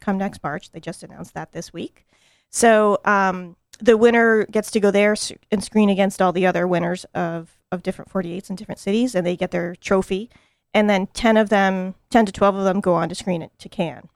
come 0.00 0.18
next 0.18 0.42
March. 0.42 0.70
They 0.70 0.80
just 0.80 1.02
announced 1.02 1.34
that 1.34 1.52
this 1.52 1.72
week. 1.72 2.06
So 2.50 2.98
um, 3.04 3.56
the 3.80 3.96
winner 3.96 4.46
gets 4.46 4.70
to 4.72 4.80
go 4.80 4.90
there 4.90 5.14
and 5.50 5.62
screen 5.62 5.90
against 5.90 6.20
all 6.20 6.32
the 6.32 6.46
other 6.46 6.66
winners 6.66 7.04
of, 7.14 7.58
of 7.70 7.82
different 7.82 8.10
48s 8.10 8.50
in 8.50 8.56
different 8.56 8.80
cities, 8.80 9.14
and 9.14 9.26
they 9.26 9.36
get 9.36 9.50
their 9.50 9.74
trophy. 9.76 10.30
and 10.74 10.88
then 10.88 11.06
10 11.08 11.36
of 11.36 11.48
them, 11.48 11.94
10 12.10 12.26
to 12.26 12.32
12 12.32 12.56
of 12.56 12.64
them 12.64 12.80
go 12.80 12.94
on 12.94 13.08
to 13.08 13.14
screen 13.14 13.42
it 13.42 13.52
to 13.58 13.68
Cannes. 13.68 14.08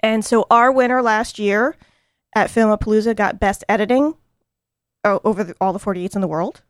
And 0.00 0.24
so 0.24 0.46
our 0.50 0.70
winner 0.70 1.02
last 1.02 1.38
year 1.38 1.76
at 2.34 2.50
Filmapalooza 2.50 3.16
got 3.16 3.40
best 3.40 3.64
editing 3.68 4.14
over 5.04 5.44
the, 5.44 5.54
all 5.60 5.72
the 5.72 5.78
48s 5.78 6.14
in 6.14 6.20
the 6.20 6.28
world. 6.28 6.62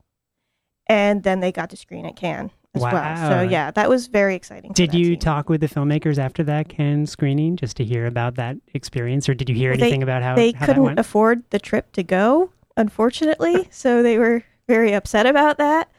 And 0.86 1.22
then 1.22 1.40
they 1.40 1.52
got 1.52 1.70
to 1.70 1.76
screen 1.76 2.06
at 2.06 2.16
Cannes 2.16 2.50
as 2.74 2.82
well. 2.82 2.92
Wow. 2.92 3.28
So 3.30 3.42
yeah, 3.42 3.70
that 3.72 3.88
was 3.88 4.06
very 4.08 4.34
exciting. 4.34 4.72
Did 4.72 4.94
you 4.94 5.10
team. 5.10 5.18
talk 5.18 5.48
with 5.48 5.60
the 5.60 5.68
filmmakers 5.68 6.18
after 6.18 6.42
that 6.44 6.68
Cannes 6.68 7.06
screening 7.06 7.56
just 7.56 7.76
to 7.78 7.84
hear 7.84 8.06
about 8.06 8.34
that 8.36 8.56
experience, 8.74 9.28
or 9.28 9.34
did 9.34 9.48
you 9.48 9.54
hear 9.54 9.70
Well, 9.70 9.78
they- 9.78 9.84
anything 9.84 10.02
about 10.02 10.22
how, 10.22 10.34
They 10.34 10.52
how 10.52 10.66
couldn't 10.66 10.82
went? 10.82 10.98
afford 10.98 11.42
the 11.50 11.58
trip 11.58 11.92
to 11.92 12.02
go, 12.02 12.50
unfortunately. 12.76 13.68
so 13.70 14.02
they 14.02 14.18
were 14.18 14.42
very 14.68 14.92
upset 14.92 15.26
about 15.26 15.58
that. 15.58 15.90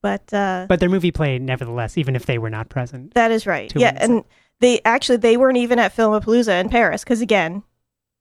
But 0.00 0.32
uh, 0.34 0.66
but 0.68 0.80
their 0.80 0.88
movie 0.88 1.12
played 1.12 1.42
nevertheless, 1.42 1.96
even 1.96 2.16
if 2.16 2.26
they 2.26 2.38
were 2.38 2.50
not 2.50 2.68
present. 2.68 3.14
That 3.14 3.30
is 3.30 3.46
right. 3.46 3.72
yeah, 3.76 3.96
and 4.00 4.24
they 4.58 4.80
actually 4.84 5.18
they 5.18 5.36
weren't 5.36 5.58
even 5.58 5.78
at 5.78 5.94
Filmapalooza 5.94 6.60
in 6.60 6.68
Paris 6.70 7.04
because 7.04 7.20
again, 7.20 7.62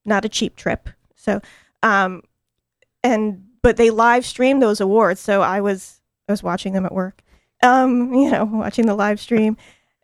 not 0.06 0.24
a 0.24 0.30
cheap 0.30 0.56
trip. 0.56 0.89
So, 1.15 1.41
um, 1.82 2.22
and 3.03 3.46
but 3.63 3.77
they 3.77 3.89
live 3.89 4.25
streamed 4.27 4.62
those 4.62 4.80
awards. 4.80 5.20
So 5.20 5.41
I 5.41 5.60
was 5.62 6.01
I 6.30 6.34
was 6.34 6.44
watching 6.44 6.74
them 6.74 6.86
at 6.86 6.94
work. 6.94 7.24
Um, 7.63 8.13
you 8.13 8.32
know, 8.32 8.46
watching 8.46 8.86
the 8.88 8.96
live 8.96 9.20
stream, 9.20 9.58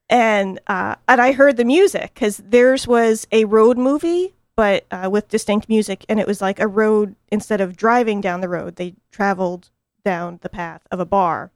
and 0.09 0.59
uh, 0.67 0.95
and 1.07 1.19
I 1.19 1.31
heard 1.31 1.57
the 1.57 1.65
music 1.65 2.13
because 2.13 2.37
theirs 2.37 2.87
was 2.87 3.27
a 3.31 3.45
road 3.45 3.77
movie, 3.77 4.35
but 4.55 4.85
uh, 4.91 5.09
with 5.11 5.27
distinct 5.27 5.67
music, 5.67 6.05
and 6.07 6.19
it 6.19 6.27
was 6.27 6.41
like 6.41 6.59
a 6.59 6.67
road 6.67 7.15
instead 7.31 7.61
of 7.61 7.75
driving 7.75 8.21
down 8.21 8.41
the 8.41 8.49
road, 8.49 8.75
they 8.75 8.95
traveled 9.11 9.69
down 10.05 10.39
the 10.41 10.49
path 10.49 10.87
of 10.91 10.99
a 10.99 11.05
bar, 11.05 11.51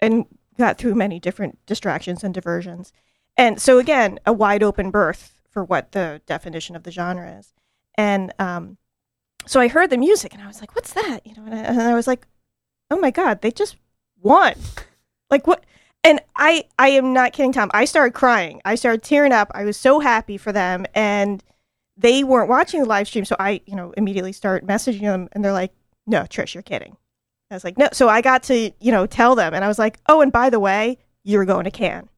and 0.00 0.26
got 0.58 0.78
through 0.78 0.94
many 0.94 1.18
different 1.18 1.58
distractions 1.66 2.22
and 2.22 2.32
diversions. 2.32 2.92
And 3.36 3.60
so 3.60 3.78
again, 3.78 4.20
a 4.26 4.32
wide 4.32 4.62
open 4.62 4.90
berth 4.90 5.42
for 5.50 5.64
what 5.64 5.92
the 5.92 6.20
definition 6.26 6.76
of 6.76 6.82
the 6.82 6.90
genre 6.90 7.38
is. 7.38 7.54
And 7.96 8.32
um, 8.38 8.78
so 9.46 9.60
I 9.60 9.68
heard 9.68 9.90
the 9.90 9.98
music 9.98 10.32
and 10.32 10.42
I 10.42 10.46
was 10.46 10.60
like, 10.60 10.74
"What's 10.74 10.92
that?" 10.94 11.26
You 11.26 11.34
know, 11.34 11.44
and 11.44 11.54
I, 11.54 11.58
and 11.58 11.82
I 11.82 11.94
was 11.94 12.06
like, 12.06 12.26
"Oh 12.90 12.98
my 12.98 13.10
god, 13.10 13.42
they 13.42 13.50
just 13.50 13.76
won!" 14.20 14.54
Like 15.32 15.46
what? 15.46 15.64
And 16.04 16.20
I, 16.36 16.64
I 16.78 16.88
am 16.90 17.12
not 17.12 17.32
kidding, 17.32 17.52
Tom. 17.52 17.70
I 17.72 17.86
started 17.86 18.12
crying. 18.12 18.60
I 18.64 18.74
started 18.74 19.02
tearing 19.02 19.32
up. 19.32 19.50
I 19.54 19.64
was 19.64 19.76
so 19.76 19.98
happy 19.98 20.36
for 20.36 20.52
them, 20.52 20.84
and 20.94 21.42
they 21.96 22.22
weren't 22.22 22.48
watching 22.48 22.80
the 22.80 22.88
live 22.88 23.08
stream, 23.08 23.24
so 23.24 23.34
I, 23.40 23.62
you 23.66 23.74
know, 23.74 23.92
immediately 23.96 24.32
start 24.32 24.66
messaging 24.66 25.00
them, 25.00 25.28
and 25.32 25.44
they're 25.44 25.52
like, 25.52 25.72
"No, 26.06 26.22
Trish, 26.22 26.54
you're 26.54 26.62
kidding." 26.62 26.96
I 27.50 27.54
was 27.54 27.64
like, 27.64 27.78
"No." 27.78 27.88
So 27.92 28.08
I 28.08 28.20
got 28.20 28.42
to, 28.44 28.72
you 28.78 28.92
know, 28.92 29.06
tell 29.06 29.34
them, 29.34 29.54
and 29.54 29.64
I 29.64 29.68
was 29.68 29.78
like, 29.78 29.98
"Oh, 30.06 30.20
and 30.20 30.30
by 30.30 30.50
the 30.50 30.60
way, 30.60 30.98
you're 31.24 31.46
going 31.46 31.64
to 31.64 31.70
Cannes," 31.70 32.08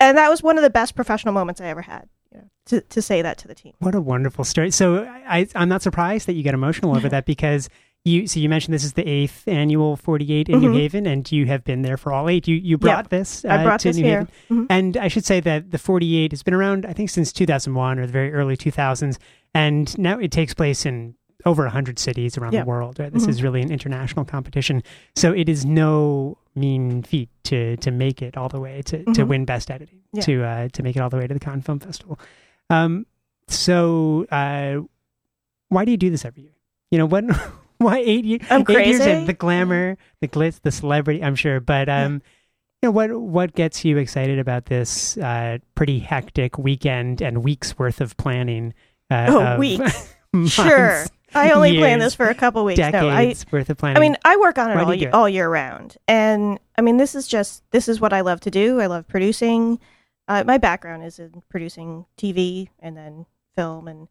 and 0.00 0.16
that 0.16 0.30
was 0.30 0.42
one 0.42 0.56
of 0.56 0.62
the 0.62 0.70
best 0.70 0.94
professional 0.94 1.34
moments 1.34 1.60
I 1.60 1.66
ever 1.66 1.82
had. 1.82 2.08
You 2.32 2.38
know, 2.38 2.48
to 2.66 2.80
to 2.80 3.02
say 3.02 3.20
that 3.20 3.36
to 3.38 3.48
the 3.48 3.54
team. 3.54 3.74
What 3.80 3.94
a 3.94 4.00
wonderful 4.00 4.44
story. 4.44 4.70
So 4.70 5.04
I, 5.04 5.46
I'm 5.54 5.68
not 5.68 5.82
surprised 5.82 6.26
that 6.26 6.34
you 6.34 6.42
get 6.42 6.54
emotional 6.54 6.96
over 6.96 7.08
that 7.10 7.26
because 7.26 7.68
you. 8.06 8.26
So 8.26 8.40
you 8.40 8.48
mentioned 8.48 8.72
this 8.74 8.84
is 8.84 8.92
the 8.94 9.06
eighth 9.08 9.46
annual 9.48 9.96
48 9.96 10.48
in 10.48 10.60
New 10.60 10.70
Mhm. 10.72 10.76
Haven, 10.76 11.06
and 11.06 11.30
you 11.32 11.46
have 11.46 11.64
been 11.64 11.82
there 11.82 11.96
for 11.96 12.12
all 12.12 12.28
eight. 12.28 12.46
You 12.48 12.56
you 12.56 12.78
brought 12.78 13.10
this. 13.10 13.44
Uh, 13.44 13.48
I 13.48 13.62
brought 13.64 13.80
to 13.80 13.88
this 13.88 13.96
New 13.96 14.04
here. 14.04 14.28
Haven. 14.48 14.64
Mhm. 14.64 14.66
And 14.70 14.96
I 14.96 15.08
should 15.08 15.24
say 15.24 15.40
that 15.40 15.70
the 15.70 15.78
48 15.78 16.32
has 16.32 16.42
been 16.42 16.54
around, 16.54 16.86
I 16.86 16.92
think, 16.92 17.10
since 17.10 17.32
2001 17.32 17.98
or 17.98 18.06
the 18.06 18.12
very 18.12 18.32
early 18.32 18.56
2000s, 18.56 19.18
and 19.54 19.96
now 19.98 20.18
it 20.18 20.30
takes 20.30 20.54
place 20.54 20.86
in 20.86 21.14
over 21.44 21.64
100 21.66 21.98
cities 21.98 22.36
around 22.36 22.52
Yeah. 22.54 22.62
the 22.62 22.66
world. 22.66 22.98
Right? 22.98 23.12
This 23.12 23.26
Mhm. 23.26 23.28
is 23.28 23.42
really 23.42 23.62
an 23.62 23.70
international 23.70 24.24
competition, 24.24 24.82
so 25.14 25.32
it 25.32 25.48
is 25.48 25.64
no 25.64 26.38
mean 26.54 27.02
feat 27.02 27.28
to 27.44 27.76
to 27.76 27.90
make 27.90 28.22
it 28.22 28.36
all 28.36 28.48
the 28.48 28.58
way 28.60 28.82
to, 28.86 29.04
to 29.04 29.24
Mhm. 29.24 29.28
win 29.28 29.44
Best 29.44 29.70
Editing, 29.70 30.00
Yeah. 30.12 30.22
to 30.22 30.42
uh, 30.44 30.68
to 30.72 30.82
make 30.82 30.96
it 30.96 31.00
all 31.00 31.10
the 31.10 31.18
way 31.18 31.26
to 31.26 31.34
the 31.34 31.40
Cannes 31.40 31.62
Film 31.62 31.78
Festival. 31.78 32.18
Um, 32.70 33.06
so 33.48 34.26
uh, 34.32 34.80
why 35.68 35.84
do 35.84 35.90
you 35.90 35.96
do 35.96 36.10
this 36.10 36.24
every 36.24 36.42
year? 36.44 36.52
You 36.90 36.98
know 36.98 37.06
what? 37.06 37.24
Why 37.78 37.98
eight, 37.98 38.24
years? 38.24 38.42
I'm 38.50 38.62
eight 38.62 38.68
years 38.68 38.98
crazy. 38.98 39.10
in 39.10 39.26
the 39.26 39.32
glamour, 39.32 39.96
the 40.20 40.28
glitz, 40.28 40.60
the 40.62 40.70
celebrity? 40.70 41.22
I'm 41.22 41.34
sure, 41.36 41.60
but 41.60 41.88
um, 41.88 42.22
you 42.82 42.88
know 42.88 42.90
what? 42.90 43.10
What 43.12 43.54
gets 43.54 43.84
you 43.84 43.98
excited 43.98 44.38
about 44.38 44.66
this 44.66 45.16
uh, 45.18 45.58
pretty 45.74 45.98
hectic 45.98 46.58
weekend 46.58 47.20
and 47.22 47.42
weeks 47.44 47.78
worth 47.78 48.00
of 48.00 48.16
planning? 48.16 48.74
Uh, 49.10 49.26
Oh, 49.28 49.42
of 49.46 49.58
weeks. 49.58 50.14
months, 50.32 50.52
Sure. 50.52 51.04
I 51.34 51.50
only 51.50 51.76
planned 51.78 52.00
years, 52.00 52.12
this 52.12 52.14
for 52.14 52.28
a 52.28 52.34
couple 52.34 52.64
weeks. 52.64 52.78
No, 52.78 52.86
I, 52.86 52.90
decades 52.90 53.44
worth 53.50 53.68
of 53.68 53.76
planning. 53.76 53.96
I 53.96 54.00
mean, 54.00 54.16
I 54.24 54.36
work 54.36 54.58
on 54.58 54.70
it 54.70 54.74
Why 54.74 54.82
all, 54.84 54.90
it? 54.90 55.14
all 55.14 55.28
year 55.28 55.48
round. 55.48 55.96
And 56.08 56.58
I 56.78 56.82
mean, 56.82 56.96
this 56.96 57.14
is 57.14 57.26
just, 57.28 57.62
this 57.72 57.88
is 57.88 58.00
what 58.00 58.12
I 58.12 58.22
love 58.22 58.40
to 58.40 58.50
do. 58.50 58.80
I 58.80 58.86
love 58.86 59.06
producing. 59.06 59.78
Uh, 60.28 60.44
my 60.46 60.58
background 60.58 61.04
is 61.04 61.18
in 61.18 61.42
producing 61.50 62.06
TV 62.16 62.68
and 62.78 62.96
then 62.96 63.26
film. 63.54 63.86
And 63.88 64.08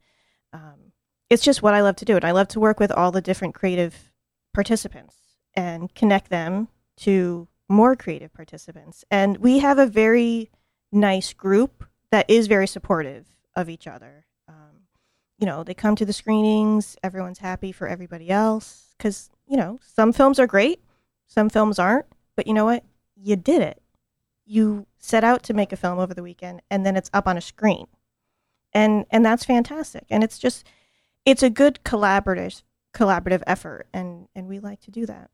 um, 0.52 0.92
it's 1.28 1.42
just 1.42 1.62
what 1.62 1.74
I 1.74 1.80
love 1.80 1.96
to 1.96 2.04
do. 2.04 2.16
And 2.16 2.24
I 2.24 2.30
love 2.30 2.48
to 2.48 2.60
work 2.60 2.78
with 2.78 2.92
all 2.92 3.10
the 3.10 3.20
different 3.20 3.54
creative 3.54 4.12
participants 4.54 5.16
and 5.54 5.94
connect 5.94 6.30
them 6.30 6.68
to 6.98 7.48
more 7.68 7.96
creative 7.96 8.32
participants. 8.32 9.04
And 9.10 9.38
we 9.38 9.58
have 9.58 9.78
a 9.78 9.86
very 9.86 10.50
nice 10.92 11.32
group 11.32 11.84
that 12.10 12.30
is 12.30 12.46
very 12.46 12.66
supportive 12.66 13.26
of 13.54 13.68
each 13.68 13.86
other. 13.86 14.26
Um, 14.48 14.86
you 15.38 15.46
know, 15.46 15.64
they 15.64 15.74
come 15.74 15.96
to 15.96 16.04
the 16.04 16.12
screenings, 16.12 16.96
everyone's 17.02 17.38
happy 17.38 17.72
for 17.72 17.88
everybody 17.88 18.30
else. 18.30 18.94
Because, 18.96 19.30
you 19.46 19.56
know, 19.56 19.78
some 19.82 20.12
films 20.12 20.38
are 20.38 20.46
great, 20.46 20.80
some 21.26 21.50
films 21.50 21.78
aren't. 21.78 22.06
But 22.36 22.46
you 22.46 22.54
know 22.54 22.64
what? 22.64 22.84
You 23.16 23.36
did 23.36 23.62
it. 23.62 23.82
You 24.44 24.86
set 24.98 25.24
out 25.24 25.42
to 25.44 25.54
make 25.54 25.72
a 25.72 25.76
film 25.76 25.98
over 25.98 26.14
the 26.14 26.22
weekend, 26.22 26.62
and 26.70 26.86
then 26.86 26.96
it's 26.96 27.10
up 27.12 27.26
on 27.26 27.36
a 27.36 27.40
screen. 27.40 27.86
And, 28.72 29.06
and 29.10 29.24
that's 29.24 29.44
fantastic. 29.44 30.04
And 30.10 30.22
it's 30.22 30.38
just, 30.38 30.64
it's 31.26 31.42
a 31.42 31.50
good 31.50 31.80
collaborative 31.84 32.62
collaborative 32.94 33.42
effort 33.46 33.86
and 33.92 34.26
and 34.34 34.48
we 34.48 34.58
like 34.58 34.80
to 34.80 34.90
do 34.90 35.04
that 35.04 35.28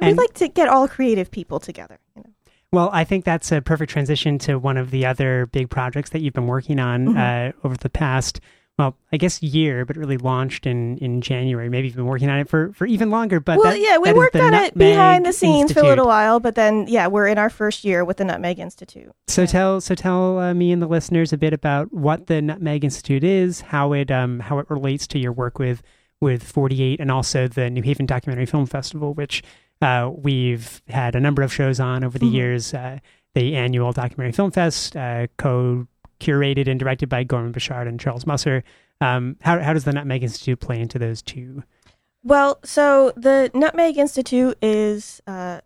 And- 0.00 0.08
we 0.10 0.14
like 0.14 0.34
to 0.34 0.48
get 0.48 0.68
all 0.68 0.88
creative 0.88 1.30
people 1.30 1.60
together 1.60 2.00
you 2.16 2.22
know 2.24 2.30
Well, 2.72 2.90
I 2.92 3.04
think 3.04 3.24
that's 3.24 3.50
a 3.52 3.62
perfect 3.62 3.90
transition 3.92 4.38
to 4.40 4.58
one 4.58 4.76
of 4.76 4.90
the 4.90 5.06
other 5.06 5.46
big 5.46 5.70
projects 5.70 6.10
that 6.10 6.20
you've 6.20 6.34
been 6.34 6.46
working 6.48 6.78
on 6.80 7.06
Mhm. 7.14 7.16
uh, 7.16 7.52
over 7.64 7.76
the 7.78 7.88
past, 7.88 8.40
well, 8.78 8.96
I 9.12 9.16
guess 9.16 9.42
year, 9.42 9.84
but 9.84 9.96
really 9.96 10.18
launched 10.18 10.64
in, 10.66 10.98
in 10.98 11.20
January. 11.20 11.68
Maybe 11.68 11.88
you've 11.88 11.96
been 11.96 12.06
working 12.06 12.30
on 12.30 12.38
it 12.38 12.48
for, 12.48 12.72
for 12.74 12.86
even 12.86 13.10
longer. 13.10 13.40
But 13.40 13.58
well 13.58 13.72
that- 13.72 13.80
yeah 13.80 13.98
we 13.98 14.12
worked 14.12 14.36
on 14.36 14.54
it 14.54 14.76
behind 14.78 15.26
the 15.26 15.32
scenes 15.32 15.72
for 15.72 15.80
a 15.80 15.82
little 15.82 16.06
while 16.06 16.38
but 16.40 16.54
then 16.54 16.86
yeah 16.88 17.06
we're 17.08 17.26
in 17.26 17.38
our 17.38 17.50
first 17.50 17.84
year 17.84 18.04
with 18.04 18.18
the 18.18 18.24
nutmeg 18.24 18.58
institute 18.60 19.10
So 19.26 19.42
Yeah. 19.42 19.46
tell 19.46 19.80
so 19.80 19.94
tell 19.94 20.38
uh, 20.38 20.54
me 20.54 20.70
and 20.72 20.80
the 20.80 20.86
listeners 20.86 21.32
a 21.32 21.36
bit 21.38 21.52
about 21.52 21.92
what 21.92 22.28
the 22.28 22.40
Nutmeg 22.40 22.84
Institute 22.84 23.24
is, 23.24 23.60
how 23.62 23.92
it 23.92 24.10
um 24.10 24.40
how 24.40 24.58
it 24.60 24.66
relates 24.70 25.06
to 25.08 25.18
your 25.18 25.32
work 25.32 25.58
with 25.58 25.82
with 26.20 26.42
48 26.42 27.00
and 27.00 27.10
also 27.10 27.48
the 27.48 27.70
New 27.70 27.82
Haven 27.82 28.06
Documentary 28.06 28.46
Film 28.46 28.66
Festival, 28.66 29.14
which 29.14 29.42
uh, 29.82 30.10
we've 30.12 30.82
had 30.88 31.14
a 31.14 31.20
number 31.20 31.42
of 31.42 31.52
shows 31.52 31.78
on 31.80 32.02
over 32.04 32.18
the 32.18 32.26
Mhm. 32.26 32.32
years. 32.32 32.74
Uh, 32.74 32.98
the 33.34 33.54
annual 33.54 33.92
Documentary 33.92 34.32
Film 34.32 34.50
Fest, 34.50 34.96
uh, 34.96 35.26
co-curated 36.20 36.68
and 36.68 36.78
directed 36.78 37.08
by 37.08 37.24
Gorman 37.24 37.52
Bechard 37.52 37.88
and 37.88 37.98
Charles 37.98 38.26
Musser. 38.26 38.64
Um, 39.00 39.36
how 39.40 39.60
how 39.60 39.72
does 39.72 39.84
the 39.84 39.92
Nutmeg 39.92 40.22
Institute 40.22 40.60
play 40.60 40.80
into 40.80 40.98
those 40.98 41.22
two? 41.22 41.62
Well, 42.22 42.58
so 42.64 43.12
the 43.16 43.50
Nutmeg 43.54 43.96
Institute 43.96 44.58
is 44.60 45.22
uh, 45.26 45.60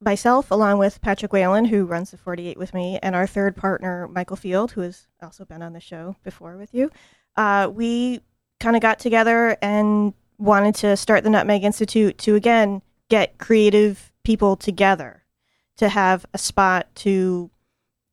myself, 0.00 0.50
along 0.50 0.78
with 0.78 1.00
Patrick 1.00 1.32
Whalen, 1.32 1.66
who 1.66 1.84
runs 1.84 2.10
the 2.10 2.16
48 2.16 2.58
with 2.58 2.74
me, 2.74 2.98
and 3.02 3.14
our 3.14 3.26
third 3.26 3.56
partner, 3.56 4.08
Michael 4.08 4.36
Field, 4.36 4.72
who 4.72 4.80
has 4.82 5.06
also 5.22 5.44
been 5.44 5.62
on 5.62 5.72
the 5.72 5.80
show 5.80 6.16
before 6.24 6.56
with 6.56 6.74
you. 6.74 6.90
Uh, 7.36 7.70
we 7.72 8.20
kind 8.60 8.76
of 8.76 8.82
got 8.82 8.98
together 8.98 9.56
and 9.62 10.14
wanted 10.38 10.74
to 10.76 10.96
start 10.96 11.24
the 11.24 11.30
Nutmeg 11.30 11.62
Institute 11.62 12.18
to, 12.18 12.34
again, 12.34 12.82
get 13.08 13.38
creative 13.38 14.12
people 14.24 14.56
together, 14.56 15.22
to 15.76 15.88
have 15.88 16.24
a 16.32 16.38
spot 16.38 16.88
to 16.94 17.50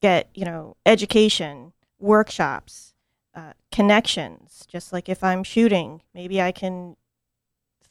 get, 0.01 0.29
you 0.33 0.45
know, 0.45 0.75
education, 0.85 1.73
workshops, 1.99 2.93
uh, 3.35 3.53
connections. 3.71 4.65
Just 4.67 4.93
like 4.93 5.09
if 5.09 5.23
I'm 5.23 5.43
shooting, 5.43 6.01
maybe 6.13 6.41
I 6.41 6.51
can 6.51 6.95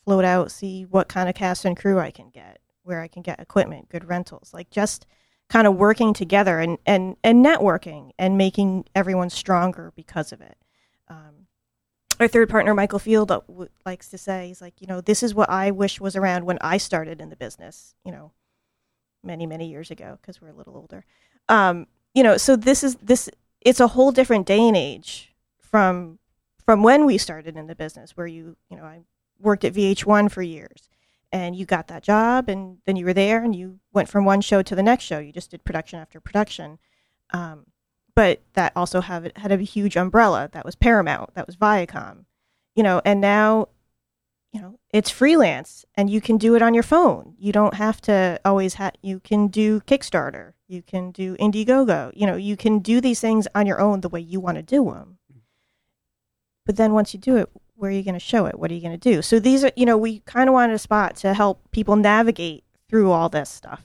float 0.04 0.24
out, 0.24 0.50
see 0.50 0.84
what 0.84 1.08
kind 1.08 1.28
of 1.28 1.34
cast 1.34 1.64
and 1.64 1.76
crew 1.76 1.98
I 1.98 2.10
can 2.10 2.30
get, 2.30 2.60
where 2.82 3.00
I 3.00 3.08
can 3.08 3.22
get 3.22 3.40
equipment, 3.40 3.88
good 3.90 4.08
rentals, 4.08 4.54
like 4.54 4.70
just 4.70 5.06
kind 5.48 5.66
of 5.66 5.76
working 5.76 6.12
together 6.12 6.58
and, 6.60 6.78
and, 6.86 7.16
and 7.24 7.44
networking 7.44 8.10
and 8.18 8.36
making 8.36 8.84
everyone 8.94 9.30
stronger 9.30 9.92
because 9.96 10.32
of 10.32 10.40
it. 10.40 10.56
Um, 11.08 11.46
our 12.20 12.28
third 12.28 12.50
partner, 12.50 12.74
Michael 12.74 12.98
Field, 12.98 13.30
uh, 13.30 13.40
w- 13.48 13.70
likes 13.86 14.08
to 14.08 14.18
say, 14.18 14.48
he's 14.48 14.60
like, 14.60 14.80
you 14.80 14.86
know, 14.86 15.00
this 15.00 15.22
is 15.22 15.34
what 15.34 15.48
I 15.48 15.70
wish 15.70 16.00
was 16.00 16.16
around 16.16 16.44
when 16.44 16.58
I 16.60 16.76
started 16.76 17.20
in 17.20 17.30
the 17.30 17.36
business, 17.36 17.94
you 18.04 18.12
know, 18.12 18.32
many, 19.22 19.46
many 19.46 19.68
years 19.68 19.90
ago, 19.90 20.18
because 20.20 20.40
we're 20.40 20.48
a 20.48 20.54
little 20.54 20.76
older. 20.76 21.04
Um, 21.48 21.86
you 22.18 22.24
know, 22.24 22.36
so 22.36 22.56
this 22.56 22.82
is, 22.82 22.96
this, 22.96 23.30
it's 23.60 23.78
a 23.78 23.86
whole 23.86 24.10
different 24.10 24.44
day 24.44 24.66
and 24.66 24.76
age 24.76 25.32
from, 25.60 26.18
from 26.66 26.82
when 26.82 27.06
we 27.06 27.16
started 27.16 27.56
in 27.56 27.68
the 27.68 27.76
business, 27.76 28.16
where 28.16 28.26
you, 28.26 28.56
you 28.68 28.76
know, 28.76 28.82
I 28.82 29.02
worked 29.38 29.62
at 29.62 29.72
VH1 29.72 30.28
for 30.28 30.42
years 30.42 30.88
and 31.30 31.54
you 31.54 31.64
got 31.64 31.86
that 31.86 32.02
job 32.02 32.48
and 32.48 32.78
then 32.86 32.96
you 32.96 33.04
were 33.04 33.12
there 33.12 33.44
and 33.44 33.54
you 33.54 33.78
went 33.92 34.08
from 34.08 34.24
one 34.24 34.40
show 34.40 34.62
to 34.62 34.74
the 34.74 34.82
next 34.82 35.04
show. 35.04 35.20
You 35.20 35.30
just 35.30 35.52
did 35.52 35.62
production 35.62 36.00
after 36.00 36.18
production. 36.18 36.80
Um, 37.30 37.66
but 38.16 38.42
that 38.54 38.72
also 38.74 39.00
have 39.00 39.30
had 39.36 39.52
a 39.52 39.58
huge 39.58 39.96
umbrella. 39.96 40.50
That 40.50 40.64
was 40.64 40.74
Paramount. 40.74 41.34
That 41.34 41.46
was 41.46 41.54
Viacom. 41.54 42.24
You 42.74 42.82
know, 42.82 43.00
and 43.04 43.20
now, 43.20 43.68
you 44.52 44.60
know, 44.60 44.80
it's 44.92 45.08
freelance, 45.08 45.84
and 45.94 46.10
you 46.10 46.20
can 46.20 46.36
do 46.36 46.56
it 46.56 46.62
on 46.62 46.74
your 46.74 46.82
phone. 46.82 47.36
You 47.38 47.52
don't 47.52 47.74
have 47.74 48.00
to 48.02 48.40
always 48.44 48.74
have. 48.74 48.94
You 49.02 49.20
can 49.20 49.46
do 49.46 49.80
Kickstarter. 49.82 50.54
You 50.68 50.82
can 50.82 51.10
do 51.10 51.34
Indiegogo. 51.38 52.12
You 52.14 52.26
know, 52.26 52.36
you 52.36 52.56
can 52.56 52.80
do 52.80 53.00
these 53.00 53.20
things 53.20 53.48
on 53.54 53.66
your 53.66 53.80
own 53.80 54.02
the 54.02 54.08
way 54.08 54.20
you 54.20 54.38
want 54.38 54.56
to 54.56 54.62
do 54.62 54.84
them. 54.84 55.18
But 56.66 56.76
then 56.76 56.92
once 56.92 57.14
you 57.14 57.18
do 57.20 57.38
it, 57.38 57.48
where 57.74 57.90
are 57.90 57.94
you 57.94 58.02
going 58.02 58.14
to 58.14 58.20
show 58.20 58.44
it? 58.44 58.58
What 58.58 58.70
are 58.70 58.74
you 58.74 58.82
going 58.82 58.98
to 58.98 58.98
do? 58.98 59.22
So 59.22 59.38
these 59.38 59.64
are, 59.64 59.72
you 59.74 59.86
know, 59.86 59.96
we 59.96 60.20
kind 60.20 60.48
of 60.48 60.52
wanted 60.52 60.74
a 60.74 60.78
spot 60.78 61.16
to 61.16 61.32
help 61.32 61.70
people 61.70 61.96
navigate 61.96 62.64
through 62.90 63.10
all 63.10 63.30
this 63.30 63.48
stuff. 63.48 63.82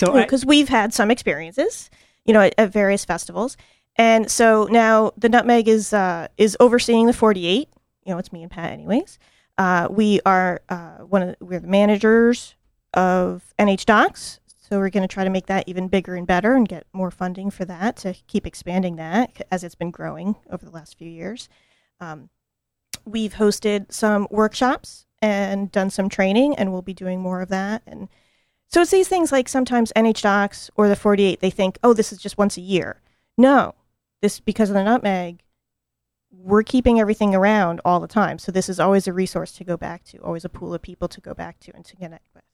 So 0.00 0.12
Because 0.12 0.44
we've 0.44 0.68
had 0.68 0.92
some 0.92 1.10
experiences, 1.10 1.90
you 2.24 2.34
know, 2.34 2.40
at, 2.40 2.54
at 2.58 2.72
various 2.72 3.04
festivals. 3.04 3.56
And 3.96 4.28
so 4.28 4.66
now 4.70 5.12
the 5.16 5.28
Nutmeg 5.28 5.68
is 5.68 5.92
uh, 5.92 6.26
is 6.36 6.56
overseeing 6.58 7.06
the 7.06 7.12
48. 7.12 7.68
You 8.04 8.12
know, 8.12 8.18
it's 8.18 8.32
me 8.32 8.42
and 8.42 8.50
Pat, 8.50 8.72
anyways. 8.72 9.18
Uh, 9.56 9.86
we 9.88 10.20
are 10.26 10.62
uh, 10.68 10.98
one 10.98 11.22
of 11.22 11.28
the, 11.28 11.44
we're 11.44 11.60
the 11.60 11.68
managers 11.68 12.56
of 12.92 13.54
NH 13.58 13.84
Docs, 13.84 14.40
so 14.66 14.78
we're 14.78 14.88
going 14.88 15.06
to 15.06 15.12
try 15.12 15.24
to 15.24 15.30
make 15.30 15.44
that 15.46 15.68
even 15.68 15.88
bigger 15.88 16.16
and 16.16 16.26
better 16.26 16.54
and 16.54 16.66
get 16.66 16.86
more 16.94 17.10
funding 17.10 17.50
for 17.50 17.66
that 17.66 17.96
to 17.96 18.14
keep 18.26 18.46
expanding 18.46 18.96
that 18.96 19.46
as 19.50 19.62
it's 19.62 19.74
been 19.74 19.90
growing 19.90 20.36
over 20.50 20.64
the 20.64 20.70
last 20.70 20.96
few 20.96 21.08
years. 21.08 21.50
Um, 22.00 22.30
we've 23.04 23.34
hosted 23.34 23.92
some 23.92 24.26
workshops 24.30 25.04
and 25.20 25.70
done 25.70 25.90
some 25.90 26.08
training, 26.08 26.56
and 26.56 26.72
we'll 26.72 26.80
be 26.80 26.94
doing 26.94 27.20
more 27.20 27.42
of 27.42 27.50
that. 27.50 27.82
And 27.86 28.08
so 28.68 28.80
it's 28.80 28.90
these 28.90 29.06
things 29.06 29.30
like 29.30 29.50
sometimes 29.50 29.92
NH 29.94 30.22
Docs 30.22 30.70
or 30.76 30.88
the 30.88 30.96
48, 30.96 31.40
they 31.40 31.50
think, 31.50 31.78
oh, 31.84 31.92
this 31.92 32.10
is 32.10 32.18
just 32.18 32.38
once 32.38 32.56
a 32.56 32.62
year. 32.62 33.02
No, 33.36 33.74
this 34.22 34.40
because 34.40 34.70
of 34.70 34.74
the 34.74 34.82
nutmeg, 34.82 35.42
we're 36.30 36.62
keeping 36.62 36.98
everything 36.98 37.34
around 37.34 37.82
all 37.84 38.00
the 38.00 38.08
time. 38.08 38.38
So 38.38 38.50
this 38.50 38.70
is 38.70 38.80
always 38.80 39.06
a 39.06 39.12
resource 39.12 39.52
to 39.52 39.64
go 39.64 39.76
back 39.76 40.04
to, 40.04 40.18
always 40.20 40.46
a 40.46 40.48
pool 40.48 40.72
of 40.72 40.80
people 40.80 41.08
to 41.08 41.20
go 41.20 41.34
back 41.34 41.60
to 41.60 41.72
and 41.74 41.84
to 41.84 41.96
connect 41.96 42.28
with. 42.34 42.44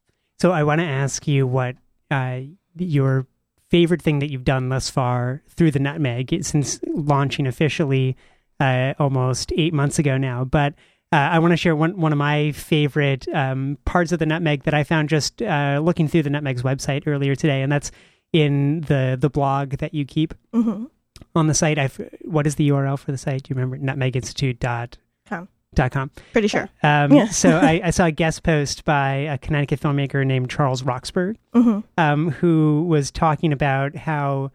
so 0.41 0.51
I 0.51 0.65
want 0.65 0.81
to 0.81 0.87
ask 0.87 1.29
you 1.29 1.47
what 1.47 1.77
uh, 2.11 2.41
your 2.77 3.27
favorite 3.71 4.03
thing 4.03 4.19
that 4.19 4.31
you've 4.31 4.45
done 4.45 4.69
thus 4.69 4.91
far 4.91 5.43
through 5.49 5.71
the 5.71 5.79
Nutmeg 5.79 6.43
since 6.45 6.81
launching 6.87 7.47
officially 7.47 8.17
uh, 8.59 8.95
almost 8.99 9.53
eight 9.57 9.73
months 9.73 9.99
ago 9.99 10.17
now. 10.19 10.45
But 10.45 10.75
uh, 11.13 11.17
I 11.17 11.39
want 11.39 11.53
to 11.53 11.57
share 11.57 11.75
one 11.75 11.99
one 12.01 12.13
of 12.13 12.19
my 12.19 12.53
favorite 12.53 13.27
um, 13.35 13.79
parts 13.85 14.13
of 14.13 14.19
the 14.19 14.27
Nutmeg 14.27 14.65
that 14.65 14.75
I 14.75 14.85
found 14.85 15.09
just 15.09 15.41
uh, 15.43 15.81
looking 15.83 16.09
through 16.09 16.23
the 16.25 16.31
Nutmeg's 16.31 16.63
website 16.63 17.05
earlier 17.07 17.35
today, 17.35 17.63
and 17.63 17.71
that's 17.73 17.91
in 18.33 18.83
the 18.83 19.17
the 19.21 19.31
blog 19.31 19.71
that 19.79 19.93
you 19.95 20.05
keep 20.05 20.35
Mm-hmm. 20.55 20.85
on 21.35 21.47
the 21.47 21.55
site. 21.55 21.79
I've, 21.79 22.01
what 22.23 22.47
is 22.47 22.55
the 22.57 22.69
URL 22.71 22.99
for 22.99 23.11
the 23.13 23.19
site? 23.19 23.43
Do 23.45 23.55
you 23.55 23.61
remember? 23.61 23.79
Nutmeginstitute 23.79 24.59
dot 25.75 25.93
Com. 25.93 26.11
Pretty 26.33 26.49
sure. 26.49 26.69
Um, 26.83 27.13
Yeah. 27.13 27.29
so 27.29 27.51
I, 27.59 27.81
I 27.85 27.91
saw 27.91 28.07
a 28.07 28.11
guest 28.11 28.43
post 28.43 28.85
by 28.85 29.13
a 29.15 29.39
Connecticut 29.39 29.81
filmmaker 29.81 30.27
named 30.27 30.51
Charles 30.51 30.83
Roxburgh, 30.83 31.37
Mm-hmm. 31.55 31.81
um, 31.99 32.31
who 32.31 32.85
was 32.89 33.11
talking 33.11 33.53
about 33.53 33.95
how 33.97 34.51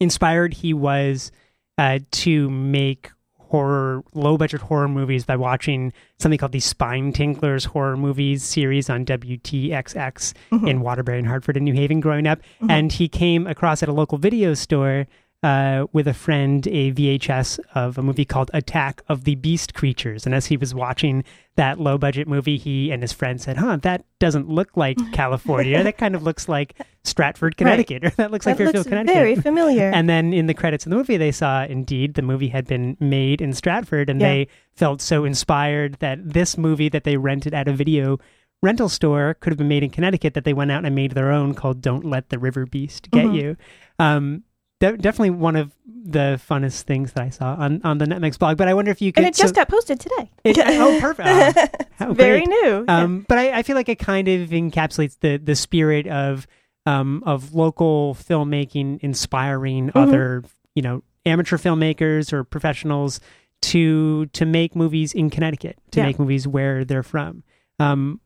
inspired 0.00 0.54
he 0.54 0.72
was 0.74 1.30
uh, 1.78 1.98
to 2.10 2.48
make 2.50 3.10
horror, 3.38 4.02
low 4.12 4.36
budget 4.36 4.60
horror 4.60 4.88
movies 4.88 5.24
by 5.24 5.36
watching 5.36 5.92
something 6.18 6.36
called 6.38 6.52
the 6.52 6.60
Spine 6.60 7.12
Tinklers 7.12 7.64
horror 7.66 7.96
movies 7.96 8.42
series 8.42 8.90
on 8.90 9.04
WTXX 9.04 10.32
Mhm. 10.50 10.68
in 10.68 10.80
Waterbury 10.80 11.18
and 11.18 11.28
Hartford 11.28 11.56
and 11.56 11.64
New 11.64 11.74
Haven 11.74 12.00
growing 12.00 12.26
up. 12.26 12.40
Mhm. 12.62 12.70
And 12.70 12.92
he 12.92 13.08
came 13.08 13.46
across 13.46 13.82
at 13.82 13.88
a 13.88 13.92
local 13.92 14.18
video 14.18 14.54
store 14.54 15.06
uh, 15.46 15.86
with 15.92 16.08
a 16.08 16.14
friend 16.14 16.66
a 16.66 16.90
VHS 16.92 17.58
of 17.74 17.98
a 17.98 18.02
movie 18.02 18.24
called 18.24 18.50
Attack 18.52 19.02
of 19.08 19.22
the 19.24 19.36
Beast 19.36 19.74
Creatures. 19.74 20.26
And 20.26 20.34
as 20.34 20.46
he 20.46 20.56
was 20.56 20.74
watching 20.74 21.22
that 21.54 21.78
low 21.78 21.96
budget 21.98 22.26
movie, 22.26 22.56
he 22.56 22.90
and 22.90 23.00
his 23.00 23.12
friend 23.12 23.40
said, 23.40 23.56
Huh, 23.56 23.76
that 23.82 24.04
doesn't 24.18 24.48
look 24.48 24.76
like 24.76 24.96
California. 25.12 25.82
that 25.84 25.98
kind 25.98 26.14
of 26.16 26.22
looks 26.24 26.48
like 26.48 26.74
Stratford, 27.04 27.56
Connecticut, 27.56 28.04
or 28.04 28.10
that 28.16 28.30
looks 28.32 28.44
like 28.44 28.56
Fairfield, 28.56 28.74
looks 28.76 28.88
Connecticut. 28.88 29.14
very 29.14 29.36
familiar. 29.36 29.88
And 29.94 30.08
then 30.08 30.32
in 30.32 30.46
the 30.46 30.54
credits 30.54 30.84
of 30.84 30.90
the 30.90 30.96
movie, 30.96 31.16
they 31.16 31.32
saw 31.32 31.64
indeed 31.64 32.14
the 32.14 32.22
movie 32.22 32.48
had 32.48 32.66
been 32.66 32.96
made 32.98 33.40
in 33.40 33.52
Stratford, 33.52 34.10
and 34.10 34.20
Yeah. 34.20 34.28
they 34.28 34.48
felt 34.74 35.00
so 35.00 35.24
inspired 35.24 35.94
that 36.00 36.18
this 36.32 36.58
movie 36.58 36.88
that 36.88 37.04
they 37.04 37.16
rented 37.16 37.54
at 37.54 37.68
a 37.68 37.72
video 37.72 38.18
rental 38.62 38.88
store 38.88 39.34
could 39.34 39.52
have 39.52 39.58
been 39.58 39.68
made 39.68 39.84
in 39.84 39.90
Connecticut 39.90 40.34
that 40.34 40.44
they 40.44 40.54
went 40.54 40.72
out 40.72 40.84
and 40.84 40.94
made 40.94 41.12
their 41.12 41.30
own 41.30 41.54
called 41.54 41.80
"Don't 41.82 42.04
Let 42.04 42.30
the 42.30 42.38
River 42.38 42.66
Beast 42.66 43.10
Get 43.12 43.26
Mhm. 43.26 43.34
You." 43.40 43.56
Um, 43.98 44.42
de- 44.80 44.96
definitely 44.96 45.30
one 45.30 45.56
of 45.56 45.72
the 45.86 46.40
funnest 46.48 46.82
things 46.82 47.12
that 47.12 47.24
I 47.24 47.30
saw 47.30 47.54
on 47.56 47.80
on 47.84 47.98
the 47.98 48.04
Nutmeg's 48.06 48.38
blog. 48.38 48.56
But 48.56 48.68
I 48.68 48.74
wonder 48.74 48.90
if 48.90 49.00
you 49.02 49.12
could. 49.12 49.24
and 49.24 49.28
it 49.34 49.36
just 49.36 49.54
so- 49.54 49.60
got 49.60 49.68
posted 49.68 49.98
today. 50.00 50.30
It- 50.44 50.58
oh, 50.58 50.98
perfect. 51.00 51.86
Oh, 52.00 52.12
very 52.14 52.42
new. 52.46 52.84
Yeah. 52.88 53.02
Um, 53.02 53.24
but 53.28 53.38
I, 53.38 53.58
I 53.58 53.62
feel 53.62 53.76
like 53.76 53.88
it 53.88 53.98
kind 53.98 54.28
of 54.28 54.50
encapsulates 54.50 55.18
the 55.20 55.36
the 55.38 55.54
spirit 55.56 56.06
of 56.06 56.46
um, 56.86 57.22
of 57.26 57.54
local 57.54 58.14
filmmaking, 58.14 58.98
inspiring 59.02 59.88
Mm-hmm. 59.88 59.98
other 59.98 60.44
you 60.74 60.82
know 60.82 61.02
amateur 61.24 61.56
filmmakers 61.56 62.32
or 62.32 62.44
professionals 62.44 63.18
to 63.62 64.26
to 64.26 64.44
make 64.46 64.76
movies 64.76 65.12
in 65.12 65.30
Connecticut, 65.30 65.78
to 65.92 66.00
Yeah. 66.00 66.06
make 66.06 66.18
movies 66.18 66.46
where 66.46 66.84
they're 66.84 67.02
from. 67.02 67.42
Um, 67.78 68.20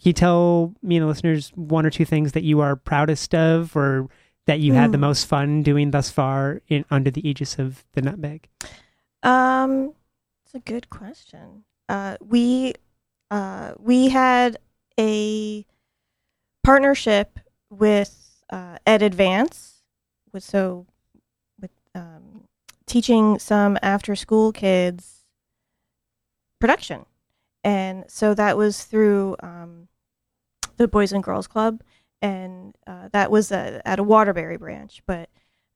can 0.00 0.08
you 0.10 0.12
tell 0.12 0.74
me 0.82 0.96
and 0.96 1.04
the 1.04 1.08
listeners 1.08 1.50
one 1.54 1.84
or 1.86 1.90
two 1.90 2.04
things 2.04 2.32
that 2.32 2.42
you 2.44 2.60
are 2.60 2.76
proudest 2.76 3.34
of, 3.34 3.74
or 3.76 4.08
that 4.46 4.60
you 4.60 4.72
had 4.72 4.92
the 4.92 4.98
Hmm. 4.98 5.02
most 5.02 5.26
fun 5.26 5.62
doing 5.62 5.90
thus 5.90 6.10
far 6.10 6.62
in 6.68 6.84
under 6.90 7.10
the 7.10 7.26
aegis 7.28 7.58
of 7.58 7.84
the 7.92 8.02
Nutmeg? 8.02 8.48
Um, 9.22 9.92
it's 10.44 10.54
a 10.54 10.60
good 10.60 10.88
question. 10.90 11.64
Uh, 11.88 12.16
we 12.20 12.74
uh, 13.30 13.72
we 13.78 14.08
had 14.08 14.56
a 14.98 15.66
partnership 16.62 17.38
with 17.70 18.42
uh, 18.50 18.78
Ed 18.86 19.02
Advance, 19.02 19.82
with 20.32 20.44
so 20.44 20.86
with 21.60 21.72
um, 21.94 22.44
teaching 22.86 23.38
some 23.40 23.76
after 23.82 24.14
school 24.14 24.52
kids 24.52 25.24
production, 26.60 27.04
and 27.64 28.04
so 28.08 28.32
that 28.34 28.56
was 28.56 28.84
through 28.84 29.36
um, 29.40 29.88
the 30.76 30.86
Boys 30.86 31.12
and 31.12 31.22
Girls 31.24 31.48
Club, 31.48 31.82
and 32.22 32.76
uh, 32.86 33.08
that 33.12 33.30
was 33.30 33.52
uh 33.52 33.80
at 33.84 33.98
a 33.98 34.04
Waterbury 34.04 34.56
branch, 34.56 35.02
but. 35.06 35.28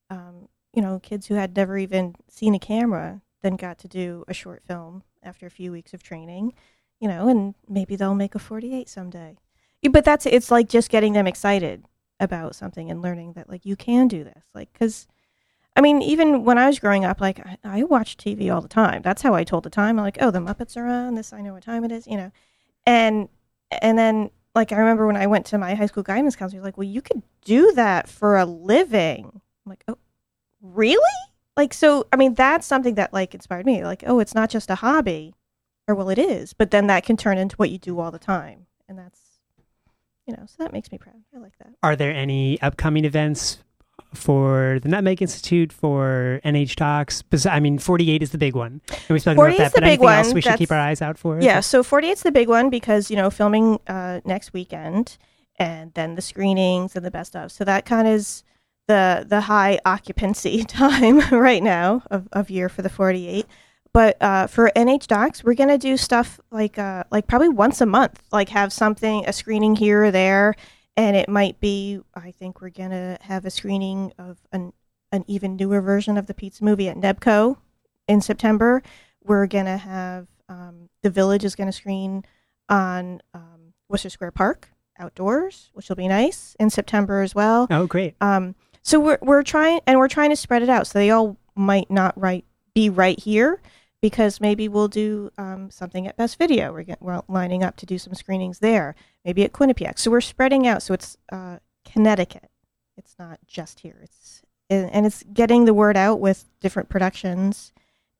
Um, 0.09 0.49
you 0.73 0.81
know, 0.81 0.99
kids 0.99 1.27
who 1.27 1.35
had 1.35 1.55
never 1.55 1.77
even 1.77 2.15
seen 2.29 2.55
a 2.55 2.59
camera 2.59 3.21
then 3.41 3.55
got 3.55 3.77
to 3.79 3.87
do 3.87 4.23
a 4.27 4.33
short 4.33 4.63
film 4.65 5.03
after 5.23 5.45
a 5.45 5.51
few 5.51 5.71
weeks 5.71 5.93
of 5.93 6.03
training, 6.03 6.53
you 6.99 7.07
know, 7.07 7.27
and 7.27 7.55
maybe 7.67 7.95
they'll 7.95 8.15
make 8.15 8.35
a 8.35 8.39
48 8.39 8.87
someday. 8.87 9.37
But 9.89 10.05
that's 10.05 10.25
it's 10.25 10.51
like 10.51 10.69
just 10.69 10.89
getting 10.89 11.13
them 11.13 11.27
excited 11.27 11.85
about 12.19 12.55
something 12.55 12.91
and 12.91 13.01
learning 13.01 13.33
that 13.33 13.49
like 13.49 13.65
you 13.65 13.75
can 13.75 14.07
do 14.07 14.23
this. 14.23 14.45
Like 14.53 14.71
cuz 14.73 15.07
I 15.75 15.81
mean, 15.81 16.01
even 16.01 16.43
when 16.43 16.57
I 16.57 16.67
was 16.67 16.79
growing 16.79 17.05
up 17.05 17.19
like 17.19 17.39
I, 17.39 17.57
I 17.63 17.83
watched 17.83 18.19
TV 18.23 18.53
all 18.53 18.61
the 18.61 18.67
time. 18.67 19.01
That's 19.01 19.23
how 19.23 19.33
I 19.33 19.43
told 19.43 19.63
the 19.63 19.69
time. 19.69 19.97
I'm 19.97 20.05
like, 20.05 20.17
"Oh, 20.21 20.29
the 20.31 20.39
Muppets 20.39 20.77
are 20.77 20.85
on. 20.85 21.15
This 21.15 21.33
I 21.33 21.41
know 21.41 21.53
what 21.53 21.63
time 21.63 21.83
it 21.83 21.91
is," 21.91 22.07
you 22.07 22.17
know. 22.17 22.31
And 22.85 23.29
and 23.81 23.97
then 23.97 24.29
like 24.55 24.71
I 24.71 24.77
remember 24.77 25.07
when 25.07 25.17
I 25.17 25.27
went 25.27 25.45
to 25.47 25.57
my 25.57 25.75
high 25.75 25.85
school 25.85 26.03
guidance 26.03 26.35
counselor 26.35 26.61
was 26.61 26.65
like, 26.65 26.77
"Well, 26.77 26.87
you 26.87 27.01
could 27.01 27.21
do 27.43 27.71
that 27.73 28.09
for 28.09 28.37
a 28.37 28.45
living." 28.45 29.25
I'm 29.65 29.69
like, 29.69 29.83
"Oh, 29.87 29.97
really?" 30.61 30.99
like 31.57 31.73
so 31.73 32.07
i 32.11 32.15
mean 32.15 32.33
that's 32.33 32.65
something 32.65 32.95
that 32.95 33.13
like 33.13 33.33
inspired 33.33 33.65
me 33.65 33.83
like 33.83 34.03
oh 34.07 34.19
it's 34.19 34.35
not 34.35 34.49
just 34.49 34.69
a 34.69 34.75
hobby 34.75 35.33
or 35.87 35.95
well 35.95 36.09
it 36.09 36.17
is 36.17 36.53
but 36.53 36.71
then 36.71 36.87
that 36.87 37.03
can 37.03 37.17
turn 37.17 37.37
into 37.37 37.55
what 37.57 37.69
you 37.69 37.77
do 37.77 37.99
all 37.99 38.11
the 38.11 38.19
time 38.19 38.65
and 38.87 38.97
that's 38.97 39.19
you 40.25 40.35
know 40.35 40.43
so 40.45 40.55
that 40.59 40.73
makes 40.73 40.91
me 40.91 40.97
proud 40.97 41.21
i 41.35 41.39
like 41.39 41.57
that 41.59 41.73
Are 41.83 41.95
there 41.95 42.13
any 42.13 42.61
upcoming 42.61 43.05
events 43.05 43.59
for 44.13 44.79
the 44.81 44.89
Nutmeg 44.89 45.21
Institute 45.21 45.71
for 45.73 46.39
NH 46.45 46.75
Docs? 46.75 47.23
I 47.45 47.59
mean, 47.59 47.79
48 47.79 48.21
is 48.23 48.31
the 48.31 48.37
big 48.37 48.55
one. 48.55 48.81
And 48.89 49.09
we've 49.09 49.21
spoken 49.21 49.37
about 49.37 49.43
48 49.43 49.57
that, 49.57 49.65
is 49.67 49.71
the 49.71 49.75
but 49.75 49.83
big 49.83 49.99
anything 49.99 50.09
else 50.09 50.27
one. 50.27 50.35
we 50.35 50.41
should 50.41 50.57
keep 50.57 50.71
our 50.71 50.79
eyes 50.79 51.01
out 51.01 51.17
for? 51.17 51.41
yeah 51.41 51.59
so 51.59 51.83
48's 51.83 52.23
the 52.23 52.31
big 52.31 52.47
one 52.47 52.69
because 52.69 53.09
you 53.09 53.15
know 53.15 53.29
filming 53.29 53.79
uh 53.87 54.21
next 54.25 54.53
weekend 54.53 55.17
and 55.57 55.93
then 55.93 56.15
the 56.15 56.21
screenings 56.21 56.95
and 56.95 57.05
the 57.05 57.11
best 57.11 57.35
of 57.35 57.51
so 57.51 57.63
that 57.63 57.85
kind 57.85 58.07
of 58.07 58.13
is 58.13 58.43
the 58.87 59.25
the 59.27 59.41
high 59.41 59.79
occupancy 59.85 60.63
time 60.67 61.19
right 61.31 61.63
now 61.63 62.03
of, 62.11 62.27
of 62.31 62.49
year 62.49 62.69
for 62.69 62.81
the 62.81 62.89
48 62.89 63.45
but 63.93 64.21
uh, 64.21 64.47
for 64.47 64.71
nh 64.75 65.07
docs 65.07 65.43
we're 65.43 65.53
gonna 65.53 65.77
do 65.77 65.97
stuff 65.97 66.39
like 66.51 66.77
uh, 66.77 67.03
like 67.11 67.27
probably 67.27 67.49
once 67.49 67.81
a 67.81 67.85
month 67.85 68.21
like 68.31 68.49
have 68.49 68.71
something 68.73 69.25
a 69.27 69.33
screening 69.33 69.75
here 69.75 70.05
or 70.05 70.11
there 70.11 70.55
and 70.97 71.15
it 71.15 71.29
might 71.29 71.59
be 71.59 71.99
i 72.15 72.31
think 72.31 72.61
we're 72.61 72.69
gonna 72.69 73.17
have 73.21 73.45
a 73.45 73.49
screening 73.49 74.11
of 74.17 74.37
an 74.51 74.73
an 75.11 75.23
even 75.27 75.55
newer 75.55 75.81
version 75.81 76.17
of 76.17 76.27
the 76.27 76.33
pizza 76.33 76.63
movie 76.63 76.87
at 76.87 76.97
nebco 76.97 77.57
in 78.07 78.21
september. 78.21 78.81
We're 79.23 79.45
gonna 79.47 79.77
have 79.77 80.27
um, 80.49 80.89
the 81.03 81.09
village 81.09 81.43
is 81.45 81.55
gonna 81.55 81.71
screen 81.71 82.25
on 82.69 83.21
um, 83.33 83.73
worcester 83.89 84.09
square 84.09 84.31
park 84.31 84.69
outdoors 84.97 85.69
which 85.73 85.89
will 85.89 85.95
be 85.95 86.07
nice 86.07 86.55
in 86.59 86.69
september 86.69 87.21
as 87.21 87.33
well. 87.35 87.67
Oh, 87.69 87.87
great. 87.87 88.15
um, 88.21 88.55
So 88.83 88.99
we're 88.99 89.19
we're 89.21 89.43
trying 89.43 89.81
and 89.85 89.99
we're 89.99 90.07
trying 90.07 90.29
to 90.31 90.35
spread 90.35 90.61
it 90.63 90.69
out. 90.69 90.87
So 90.87 90.97
they 90.99 91.11
all 91.11 91.37
might 91.55 91.91
not 91.91 92.19
right 92.19 92.45
be 92.73 92.89
right 92.89 93.19
here 93.19 93.61
because 94.01 94.41
maybe 94.41 94.67
we'll 94.67 94.87
do 94.87 95.31
um, 95.37 95.69
something 95.69 96.07
at 96.07 96.17
Best 96.17 96.37
Video. 96.37 96.73
We're, 96.73 96.83
get, 96.83 97.01
we're 97.01 97.21
lining 97.27 97.63
up 97.63 97.75
to 97.77 97.85
do 97.85 97.97
some 97.97 98.15
screenings 98.15 98.59
there. 98.59 98.95
Maybe 99.23 99.43
at 99.43 99.53
Quinnipiac. 99.53 99.99
So 99.99 100.09
we're 100.09 100.21
spreading 100.21 100.67
out. 100.67 100.81
So 100.81 100.93
it's 100.93 101.17
uh, 101.31 101.57
Connecticut. 101.85 102.49
It's 102.97 103.15
not 103.19 103.39
just 103.47 103.81
here. 103.81 103.99
It's 104.03 104.41
and, 104.69 105.05
it's 105.05 105.23
getting 105.33 105.65
the 105.65 105.73
word 105.73 105.97
out 105.97 106.21
with 106.21 106.45
different 106.61 106.87
productions 106.87 107.73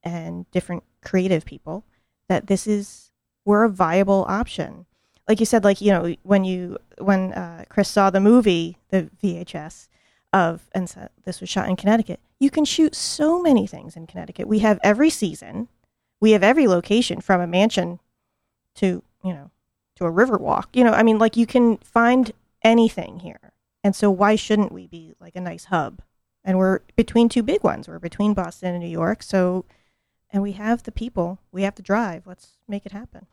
and 0.03 0.49
different 0.51 0.83
creative 1.01 1.45
people 1.45 1.85
that 2.27 2.47
this 2.47 2.67
is 2.67 3.11
we're 3.45 3.63
a 3.63 3.69
viable 3.69 4.25
option. 4.27 4.85
Like 5.29 5.39
you 5.39 5.45
said, 5.45 5.63
like 5.63 5.79
you 5.79 5.91
know 5.91 6.15
when 6.23 6.43
you 6.43 6.77
when 6.97 7.31
uh, 7.33 7.63
Chris 7.69 7.87
saw 7.87 8.09
the 8.09 8.19
movie, 8.19 8.77
the 8.89 9.09
VHS 9.23 9.87
of 10.33 10.69
and 10.73 10.89
said 10.89 11.09
this 11.23 11.39
was 11.39 11.49
shot 11.49 11.69
in 11.69 11.75
Connecticut. 11.75 12.19
You 12.41 12.49
can 12.49 12.65
shoot 12.65 12.95
so 12.95 13.39
many 13.39 13.67
things 13.67 13.95
in 13.95 14.08
Connecticut. 14.08 14.47
We 14.47 14.60
have 14.60 14.80
every 14.82 15.12
season, 15.12 15.67
we 16.19 16.32
have 16.32 16.41
every 16.41 16.67
location 16.67 17.21
from 17.21 17.39
a 17.39 17.45
mansion 17.45 17.99
to 18.75 19.04
you 19.23 19.32
know 19.32 19.51
to 19.97 20.06
a 20.06 20.10
river 20.10 20.38
walk. 20.39 20.75
You 20.75 20.84
know, 20.84 20.91
I 20.91 21.04
mean, 21.04 21.19
like 21.19 21.38
you 21.38 21.45
can 21.45 21.77
find 21.77 22.32
anything 22.63 23.19
here, 23.19 23.54
and 23.84 23.95
so 23.95 24.10
why 24.10 24.36
shouldn't 24.36 24.71
we 24.71 24.88
be 24.88 25.13
like 25.21 25.36
a 25.36 25.41
nice 25.41 25.65
hub? 25.65 26.01
And 26.43 26.58
we're 26.58 26.80
between 26.95 27.30
two 27.30 27.43
big 27.43 27.63
ones. 27.63 27.88
We're 27.88 27.99
between 27.99 28.34
Boston 28.34 28.73
and 28.73 28.84
New 28.84 28.89
York, 28.89 29.21
so 29.21 29.65
and 30.32 30.41
we 30.41 30.54
have 30.54 30.82
the 30.82 30.91
people. 30.91 31.38
We 31.51 31.62
have 31.62 31.75
the 31.75 31.84
drive. 31.84 32.25
Let's 32.25 32.58
make 32.67 32.88
it 32.88 32.91
happen. 32.91 33.27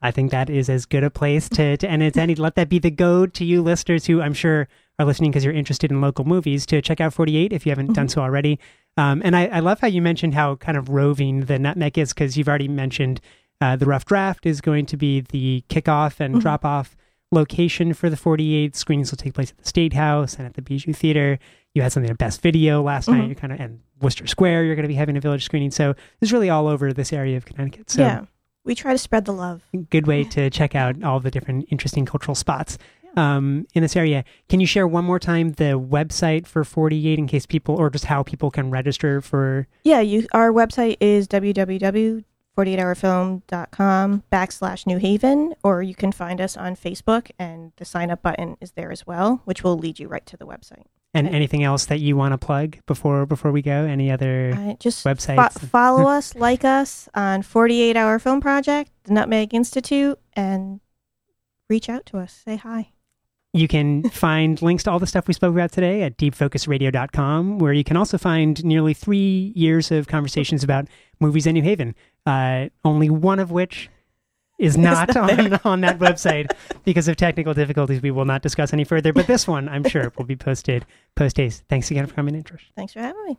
I 0.00 0.12
think 0.12 0.30
that 0.30 0.48
is 0.48 0.68
as 0.68 0.86
good 0.86 1.02
a 1.02 1.10
place 1.10 1.48
to, 1.48 1.76
to 1.76 1.90
end 1.90 2.04
as 2.04 2.16
any. 2.16 2.36
Let 2.36 2.54
that 2.54 2.68
be 2.68 2.78
the 2.78 2.90
go 2.92 3.26
to 3.26 3.44
you 3.44 3.62
listeners 3.62 4.06
who 4.06 4.20
I'm 4.20 4.34
sure 4.34 4.68
are 4.98 5.04
listening 5.04 5.30
because 5.30 5.44
you're 5.44 5.54
interested 5.54 5.90
in 5.90 6.00
local 6.00 6.24
movies 6.24 6.66
to 6.66 6.80
check 6.80 7.00
out 7.00 7.12
48 7.12 7.52
if 7.52 7.66
you 7.66 7.70
haven't 7.70 7.86
mm-hmm. 7.86 7.94
done 7.94 8.08
so 8.08 8.20
already. 8.20 8.58
Um, 8.96 9.22
and 9.24 9.34
I, 9.34 9.46
I, 9.46 9.58
love 9.60 9.80
how 9.80 9.88
you 9.88 10.00
mentioned 10.00 10.34
how 10.34 10.54
kind 10.56 10.78
of 10.78 10.88
roving 10.88 11.46
the 11.46 11.58
Nutmeg 11.58 11.98
is 11.98 12.12
because 12.12 12.36
you've 12.36 12.48
already 12.48 12.68
mentioned 12.68 13.20
uh, 13.60 13.74
the 13.74 13.86
Rough 13.86 14.04
Draft 14.04 14.46
is 14.46 14.60
going 14.60 14.86
to 14.86 14.96
be 14.96 15.20
the 15.20 15.64
kickoff 15.68 16.20
and 16.20 16.34
mm-hmm. 16.34 16.40
drop 16.40 16.64
off 16.64 16.96
location 17.32 17.92
for 17.92 18.08
the 18.08 18.16
48 18.16 18.76
screenings 18.76 19.10
will 19.10 19.16
take 19.16 19.34
place 19.34 19.50
at 19.50 19.58
the 19.58 19.66
State 19.66 19.94
House 19.94 20.36
and 20.36 20.46
at 20.46 20.54
the 20.54 20.62
Bijou 20.62 20.92
Theater. 20.92 21.40
You 21.74 21.82
had 21.82 21.90
something 21.90 22.10
at 22.10 22.18
Best 22.18 22.40
Video 22.40 22.82
last 22.82 23.08
mm-hmm. 23.08 23.20
night. 23.20 23.28
You 23.30 23.34
kind 23.34 23.52
of 23.52 23.60
and 23.60 23.80
Worcester 24.00 24.28
Square. 24.28 24.64
You're 24.64 24.76
going 24.76 24.84
to 24.84 24.88
be 24.88 24.94
having 24.94 25.16
a 25.16 25.20
village 25.20 25.44
screening. 25.44 25.72
So 25.72 25.94
it's 26.20 26.30
really 26.30 26.50
all 26.50 26.68
over 26.68 26.92
this 26.92 27.12
area 27.12 27.36
of 27.36 27.44
Connecticut. 27.46 27.90
So 27.90 28.02
yeah 28.02 28.24
we 28.64 28.74
try 28.74 28.92
to 28.92 28.98
spread 28.98 29.26
the 29.26 29.32
love. 29.32 29.62
Good 29.90 30.06
way 30.06 30.24
to 30.24 30.50
check 30.50 30.74
out 30.74 31.02
all 31.04 31.20
the 31.20 31.30
different 31.30 31.66
interesting 31.70 32.06
cultural 32.06 32.34
spots 32.34 32.78
um, 33.16 33.66
in 33.74 33.82
this 33.82 33.96
area. 33.96 34.24
Can 34.48 34.60
you 34.60 34.66
share 34.66 34.86
one 34.86 35.04
more 35.04 35.18
time 35.18 35.52
the 35.52 35.78
website 35.78 36.46
for 36.46 36.64
48 36.64 37.18
in 37.18 37.26
case 37.26 37.46
people, 37.46 37.74
or 37.76 37.90
just 37.90 38.06
how 38.06 38.22
people 38.22 38.50
can 38.50 38.70
register 38.70 39.20
for? 39.20 39.66
Yeah, 39.82 40.00
you, 40.00 40.26
our 40.32 40.52
website 40.52 40.96
is 41.00 41.28
www.48hourfilm.com 41.28 44.22
backslash 44.32 44.86
New 44.86 44.98
Haven, 44.98 45.54
or 45.62 45.82
you 45.82 45.94
can 45.94 46.12
find 46.12 46.40
us 46.40 46.56
on 46.56 46.76
Facebook, 46.76 47.30
and 47.38 47.72
the 47.76 47.84
sign 47.84 48.10
up 48.10 48.22
button 48.22 48.56
is 48.60 48.72
there 48.72 48.92
as 48.92 49.06
well, 49.06 49.42
which 49.44 49.62
will 49.62 49.76
lead 49.76 49.98
you 49.98 50.08
right 50.08 50.24
to 50.26 50.36
the 50.36 50.46
website. 50.46 50.84
And 51.16 51.28
anything 51.28 51.62
else 51.62 51.86
that 51.86 52.00
you 52.00 52.16
want 52.16 52.32
to 52.32 52.38
plug 52.38 52.78
before 52.86 53.24
before 53.24 53.52
we 53.52 53.62
go? 53.62 53.84
Any 53.84 54.10
other 54.10 54.52
uh, 54.52 54.74
just 54.80 55.04
websites? 55.04 55.52
Fo- 55.52 55.66
follow 55.68 56.08
us, 56.16 56.34
like 56.34 56.64
us 56.64 57.08
on 57.14 57.42
48 57.42 57.96
Hour 57.96 58.18
Film 58.18 58.40
Project, 58.40 58.90
the 59.04 59.12
Nutmeg 59.12 59.54
Institute, 59.54 60.18
and 60.32 60.80
reach 61.70 61.88
out 61.88 62.04
to 62.06 62.18
us. 62.18 62.42
Say 62.44 62.56
hi. 62.56 62.90
You 63.54 63.68
can 63.68 64.02
find 64.10 64.60
links 64.60 64.82
to 64.82 64.90
all 64.90 64.98
the 64.98 65.06
stuff 65.06 65.28
we 65.28 65.32
spoke 65.32 65.54
about 65.54 65.70
today 65.70 66.02
at 66.02 66.18
deepfocusradio.com, 66.18 67.60
where 67.60 67.72
you 67.72 67.84
can 67.84 67.96
also 67.96 68.18
find 68.18 68.62
nearly 68.64 68.94
three 68.94 69.52
years 69.54 69.92
of 69.92 70.08
conversations 70.08 70.64
about 70.64 70.88
movies 71.20 71.46
in 71.46 71.54
New 71.54 71.62
Haven, 71.62 71.94
uh, 72.26 72.66
only 72.84 73.08
one 73.08 73.38
of 73.38 73.52
which 73.52 73.88
is 74.58 74.76
not, 74.76 75.16
on, 75.16 75.60
on 75.64 75.80
that 75.82 76.00
website 76.00 76.50
because 76.84 77.06
of 77.06 77.14
technical 77.14 77.54
difficulties. 77.54 78.02
We 78.02 78.10
will 78.10 78.24
not 78.24 78.42
discuss 78.42 78.72
any 78.72 78.82
further. 78.82 79.12
But 79.12 79.28
this 79.28 79.46
one, 79.46 79.68
I'm 79.68 79.84
sure, 79.88 80.12
will 80.18 80.24
be 80.24 80.36
posted 80.36 80.84
post 81.14 81.36
haste. 81.36 81.62
Thanks 81.68 81.92
again 81.92 82.06
for 82.06 82.14
coming 82.14 82.34
in, 82.34 82.42
Trish. 82.42 82.72
Thanks 82.74 82.92
for 82.92 83.00
having 83.00 83.24
me. 83.24 83.38